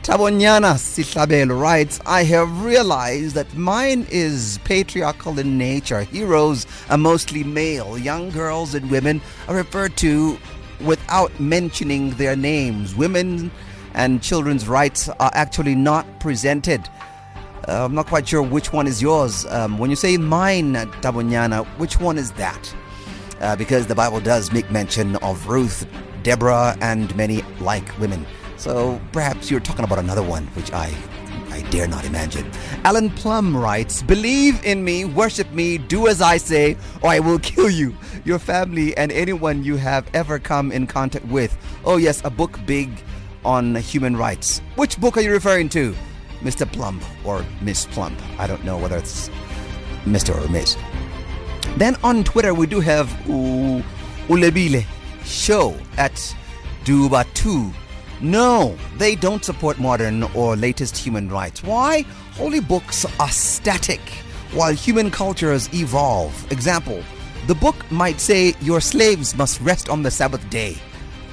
[0.04, 6.04] Tabonyana Sihlabelo writes, I have realized that mine is patriarchal in nature.
[6.04, 7.98] Heroes are mostly male.
[7.98, 10.38] Young girls and women are referred to
[10.82, 12.94] without mentioning their names.
[12.94, 13.50] Women
[13.96, 16.88] and children's rights are actually not presented.
[17.68, 19.48] Uh, I'm not quite sure which one is yours.
[19.48, 22.76] Um, when you say mine, Tabonyana, which one is that?
[23.40, 25.86] Uh, because the Bible does make mention of Ruth,
[26.24, 28.26] Deborah, and many like women.
[28.58, 30.92] So perhaps you're talking about another one, which I,
[31.52, 32.50] I dare not imagine.
[32.84, 37.40] Alan Plum writes, "Believe in me, worship me, do as I say, or I will
[37.40, 42.22] kill you, your family, and anyone you have ever come in contact with." Oh yes,
[42.26, 42.90] a book big
[43.46, 44.62] on human rights.
[44.76, 45.96] Which book are you referring to,
[46.42, 46.70] Mr.
[46.72, 48.20] Plump or Miss Plump?
[48.40, 49.30] I don't know whether it's
[50.06, 50.36] Mr.
[50.36, 50.76] or Miss.
[51.78, 53.08] Then on Twitter, we do have
[54.28, 54.84] Ulebile
[55.24, 56.36] Show at
[56.86, 57.72] Duba2.
[58.20, 61.62] No, they don't support modern or latest human rights.
[61.62, 62.02] Why?
[62.34, 64.00] Holy books are static
[64.54, 66.52] while human cultures evolve.
[66.52, 67.04] Example,
[67.46, 70.78] the book might say your slaves must rest on the Sabbath day.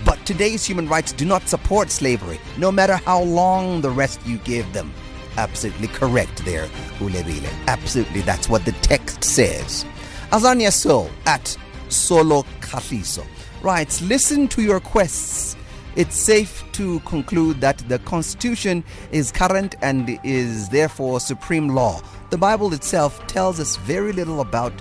[0.05, 4.36] But today's human rights do not support slavery, no matter how long the rest you
[4.38, 4.92] give them.
[5.38, 6.66] Absolutely correct there,
[6.99, 7.51] Ulebile.
[7.66, 9.86] Absolutely, that's what the text says.
[10.35, 11.57] Azania Soul at
[11.91, 13.24] Solo Kaliso
[13.62, 15.55] writes Listen to your quests.
[15.95, 18.82] It's safe to conclude that the Constitution
[19.12, 22.03] is current and is therefore supreme law.
[22.30, 24.72] The Bible itself tells us very little about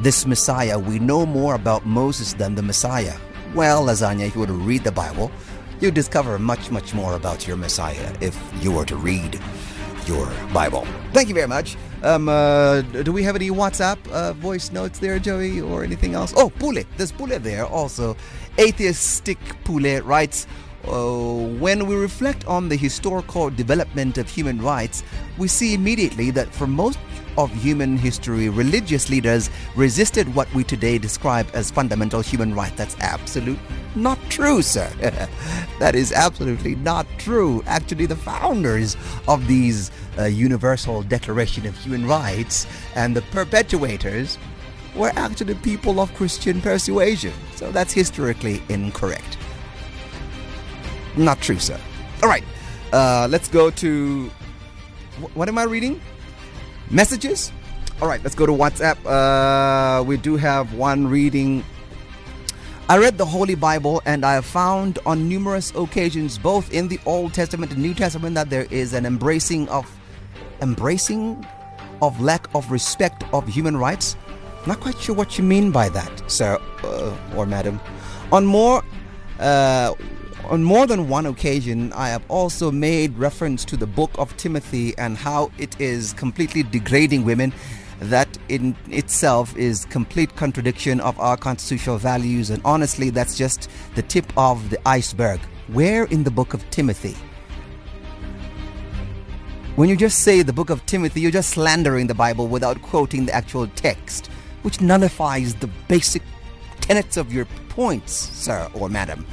[0.00, 0.78] this Messiah.
[0.78, 3.14] We know more about Moses than the Messiah.
[3.54, 5.30] Well, Lasagna, if you were to read the Bible,
[5.78, 9.38] you'd discover much, much more about your Messiah if you were to read
[10.06, 10.86] your Bible.
[11.12, 11.76] Thank you very much.
[12.02, 16.34] Um, uh, do we have any WhatsApp uh, voice notes there, Joey, or anything else?
[16.36, 16.84] Oh, Pule.
[16.96, 18.16] There's Pule there also.
[18.58, 20.46] Atheistic Pule writes,
[20.84, 21.14] uh,
[21.60, 25.04] when we reflect on the historical development of human rights,
[25.38, 26.98] we see immediately that for most
[27.38, 32.76] of human history, religious leaders resisted what we today describe as fundamental human rights.
[32.76, 33.58] That's absolute
[33.94, 34.90] not true, sir.
[35.78, 37.62] that is absolutely not true.
[37.66, 38.96] Actually, the founders
[39.28, 44.38] of these uh, Universal Declaration of Human Rights and the perpetuators
[44.96, 47.32] were actually people of Christian persuasion.
[47.54, 49.38] So that's historically incorrect.
[51.16, 51.78] Not true, sir.
[52.22, 52.44] All right,
[52.92, 54.30] uh, let's go to.
[55.34, 56.00] What am I reading?
[56.92, 57.50] Messages?
[58.02, 58.98] All right, let's go to WhatsApp.
[59.06, 61.64] Uh, we do have one reading.
[62.88, 67.00] I read the Holy Bible and I have found on numerous occasions, both in the
[67.06, 69.88] Old Testament and New Testament, that there is an embracing of
[70.60, 71.46] embracing
[72.02, 74.16] of lack of respect of human rights.
[74.66, 77.80] Not quite sure what you mean by that, sir uh, or madam.
[78.32, 78.84] On more
[79.40, 79.94] uh,
[80.52, 84.92] on more than one occasion, I have also made reference to the book of Timothy
[84.98, 87.54] and how it is completely degrading women.
[88.00, 94.02] That in itself is complete contradiction of our constitutional values, and honestly, that's just the
[94.02, 95.40] tip of the iceberg.
[95.68, 97.16] Where in the book of Timothy?
[99.76, 103.24] When you just say the book of Timothy, you're just slandering the Bible without quoting
[103.24, 104.26] the actual text,
[104.60, 106.22] which nullifies the basic
[106.82, 109.24] tenets of your points, sir or madam.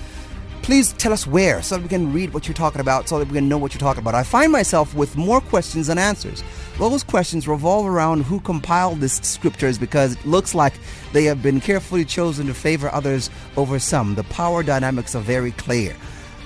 [0.69, 3.27] Please tell us where so that we can read what you're talking about, so that
[3.27, 4.13] we can know what you're talking about.
[4.13, 6.43] I find myself with more questions than answers.
[6.77, 10.73] Those questions revolve around who compiled these scriptures because it looks like
[11.11, 14.13] they have been carefully chosen to favor others over some.
[14.13, 15.95] The power dynamics are very clear.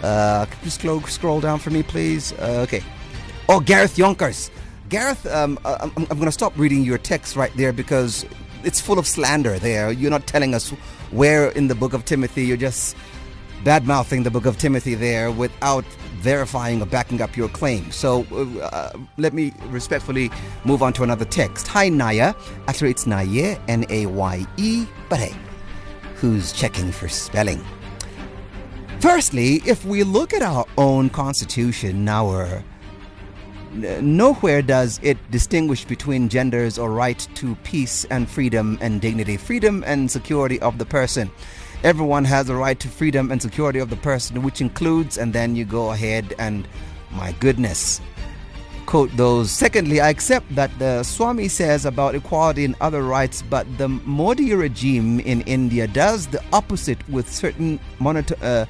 [0.02, 2.32] Uh, can you scroll, scroll down for me, please?
[2.40, 2.82] Uh, okay.
[3.50, 4.52] Oh, Gareth Yonkers.
[4.88, 8.26] Gareth, um, uh, I'm, I'm going to stop reading your text right there because
[8.64, 9.92] it's full of slander there.
[9.92, 10.70] You're not telling us
[11.12, 12.46] where in the book of Timothy.
[12.46, 12.96] You're just
[13.64, 15.86] bad mouthing the book of Timothy there without
[16.20, 17.92] verifying or backing up your claim.
[17.92, 18.26] So
[18.62, 20.32] uh, let me respectfully
[20.66, 21.68] move on to another text.
[21.68, 22.34] Hi, Naya.
[22.68, 25.34] Actually, it's Naye, N A Y E, but hey,
[26.16, 27.64] who's checking for spelling?
[29.00, 32.64] Firstly, if we look at our own constitution, our
[33.74, 39.84] nowhere does it distinguish between genders or right to peace and freedom and dignity, freedom
[39.86, 41.32] and security of the person.
[41.84, 45.56] Everyone has a right to freedom and security of the person, which includes, and then
[45.56, 46.66] you go ahead and,
[47.12, 48.00] my goodness,
[48.86, 49.52] quote those.
[49.52, 54.54] Secondly, I accept that the Swami says about equality and other rights, but the Modi
[54.54, 58.66] regime in India does the opposite with certain monoto- uh,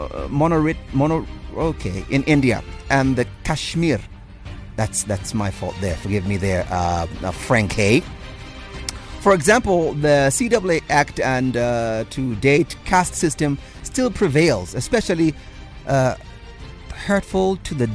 [0.00, 4.00] uh, monorit, mono, okay, in India and the Kashmir.
[4.76, 5.94] That's that's my fault there.
[5.96, 8.02] Forgive me there, uh, uh, Frank Hay.
[9.20, 15.34] For example, the CAA Act and uh, to date caste system still prevails, especially
[15.86, 16.14] uh,
[16.94, 17.90] hurtful to the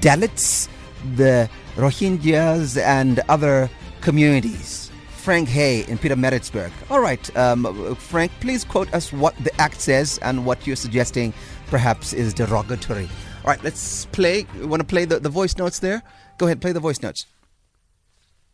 [0.00, 0.68] Dalits,
[1.16, 3.68] the Rohingyas, and other
[4.00, 4.92] communities.
[5.08, 6.70] Frank Hay in Pietermaritzburg.
[6.88, 11.34] All right, um, Frank, please quote us what the act says and what you're suggesting
[11.66, 13.08] perhaps is derogatory.
[13.44, 14.46] All right, let's play.
[14.56, 16.02] You want to play the, the voice notes there?
[16.38, 17.26] Go ahead, play the voice notes.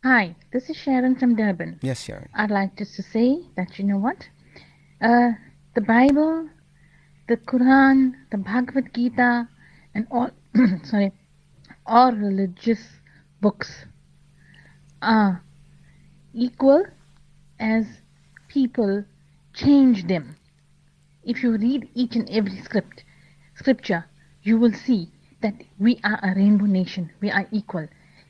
[0.03, 1.79] Hi, this is Sharon from Durban.
[1.81, 2.29] Yes, Sharon.
[2.35, 4.29] I'd like just to say that you know what?
[5.01, 5.31] Uh,
[5.73, 6.47] the Bible,
[7.27, 9.49] the Quran, the Bhagavad Gita,
[9.95, 10.29] and all
[10.83, 11.11] sorry,
[11.87, 12.79] all religious
[13.41, 13.85] books
[15.01, 15.43] are
[16.31, 16.85] equal
[17.59, 17.87] as
[18.49, 19.03] people
[19.55, 20.37] change them.
[21.23, 23.03] If you read each and every script,
[23.55, 24.05] scripture,
[24.43, 25.09] you will see
[25.41, 27.09] that we are a rainbow nation.
[27.19, 27.87] We are equal.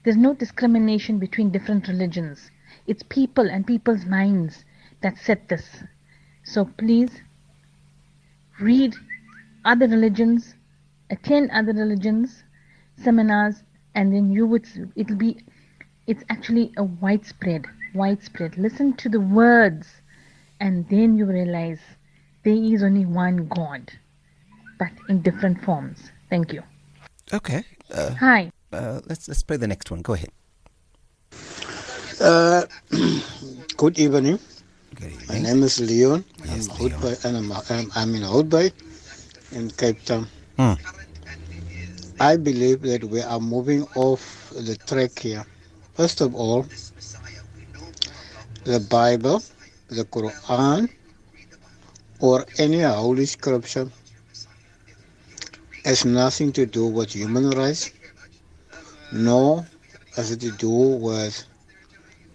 [0.08, 2.49] There's no discrimination between different religions.
[2.86, 4.64] It's people and people's minds
[5.01, 5.84] that set this.
[6.45, 7.12] So please
[8.58, 8.95] read
[9.66, 10.55] other religions,
[11.10, 12.45] attend other religions,
[12.95, 13.64] seminars,
[13.95, 15.43] and then you would, it'll be,
[16.08, 18.58] it's actually a widespread, widespread.
[18.58, 19.88] Listen to the words,
[20.62, 21.82] and then you realize
[22.45, 23.91] there is only one God,
[24.80, 26.14] but in different forms.
[26.30, 26.64] Thank you.
[27.34, 27.66] Okay.
[27.93, 28.51] Uh, Hi.
[28.72, 30.01] Uh, let's let's play the next one.
[30.01, 30.32] Go ahead.
[32.20, 32.63] Uh,
[33.78, 34.39] good evening.
[34.95, 36.26] Good My name is Leon.
[36.43, 37.15] Yes, I'm, Leon.
[37.24, 38.72] And I'm, I'm, I'm in Hout Bay
[39.51, 40.28] in Cape Town.
[40.57, 40.74] Hmm.
[42.20, 45.45] I believe that we are moving off the track here.
[45.93, 46.65] First of all,
[48.63, 49.41] the Bible,
[49.88, 50.89] the Quran,
[52.20, 53.89] or any holy scripture
[55.86, 57.91] has nothing to do with human rights,
[59.12, 59.66] nor
[60.16, 61.45] has it to do with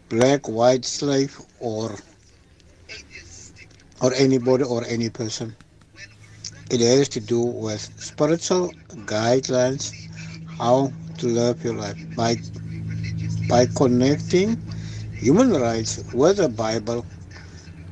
[0.08, 1.96] black, white slave, or
[4.00, 5.56] or anybody or any person.
[6.70, 8.74] It has to do with spiritual
[9.06, 9.94] guidelines,
[10.58, 12.38] how to live your life by
[13.48, 14.58] by connecting
[15.16, 17.06] human rights with the Bible.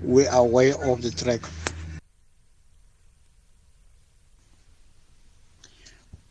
[0.03, 1.43] We are way off the track.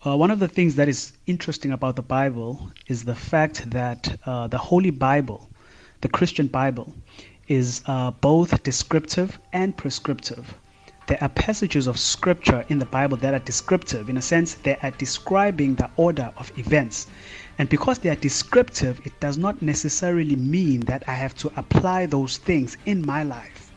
[0.06, 4.18] Uh, one of the things that is interesting about the Bible is the fact that
[4.26, 5.50] uh, the Holy Bible,
[6.00, 6.96] the Christian Bible,
[7.50, 10.56] is uh, both descriptive and prescriptive.
[11.08, 14.10] There are passages of scripture in the Bible that are descriptive.
[14.10, 17.08] In a sense, they are describing the order of events.
[17.58, 22.06] And because they are descriptive, it does not necessarily mean that I have to apply
[22.06, 23.69] those things in my life.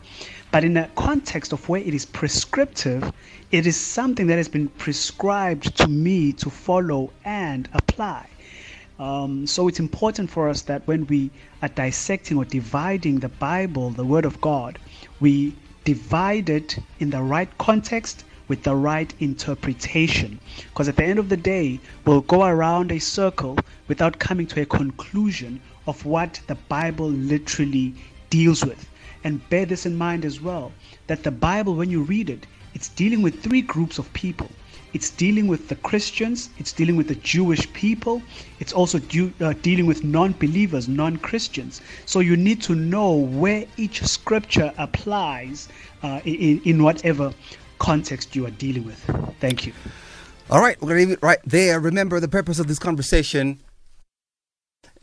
[0.53, 3.11] But in the context of where it is prescriptive,
[3.49, 8.29] it is something that has been prescribed to me to follow and apply.
[8.99, 11.31] Um, so it's important for us that when we
[11.63, 14.77] are dissecting or dividing the Bible, the Word of God,
[15.19, 20.39] we divide it in the right context with the right interpretation.
[20.69, 24.61] Because at the end of the day, we'll go around a circle without coming to
[24.61, 27.95] a conclusion of what the Bible literally
[28.29, 28.87] deals with.
[29.23, 30.71] And bear this in mind as well
[31.07, 34.49] that the Bible, when you read it, it's dealing with three groups of people.
[34.93, 38.21] It's dealing with the Christians, it's dealing with the Jewish people,
[38.59, 38.99] it's also
[39.39, 41.81] uh, dealing with non believers, non Christians.
[42.05, 45.67] So you need to know where each scripture applies
[46.03, 47.33] uh, in, in whatever
[47.79, 48.99] context you are dealing with.
[49.39, 49.73] Thank you.
[50.49, 51.79] All right, we're going to leave it right there.
[51.79, 53.59] Remember, the purpose of this conversation.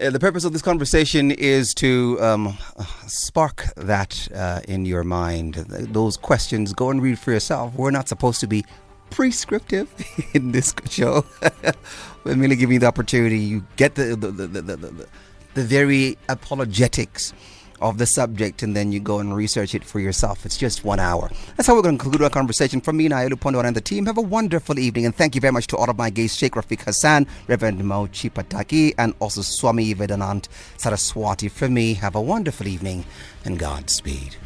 [0.01, 2.57] Uh, the purpose of this conversation is to um,
[3.07, 5.57] spark that uh, in your mind.
[5.57, 7.75] Those questions, go and read for yourself.
[7.75, 8.65] We're not supposed to be
[9.11, 9.93] prescriptive
[10.33, 11.27] in this show.
[12.25, 13.39] We're merely giving you the opportunity.
[13.39, 15.07] You get the the, the, the, the, the,
[15.53, 17.35] the very apologetics
[17.81, 20.45] of the subject and then you go and research it for yourself.
[20.45, 21.31] It's just one hour.
[21.57, 22.81] That's how we're going to conclude our conversation.
[22.81, 25.07] From me, Nayalu Pondwar, and the team, have a wonderful evening.
[25.07, 28.31] And thank you very much to all of my guests, Sheikh Rafeek Hassan, Reverend Mautji
[28.31, 31.49] Pataki, and also Swami Vedanand Saraswati.
[31.49, 33.05] From me, have a wonderful evening
[33.45, 34.37] and Godspeed.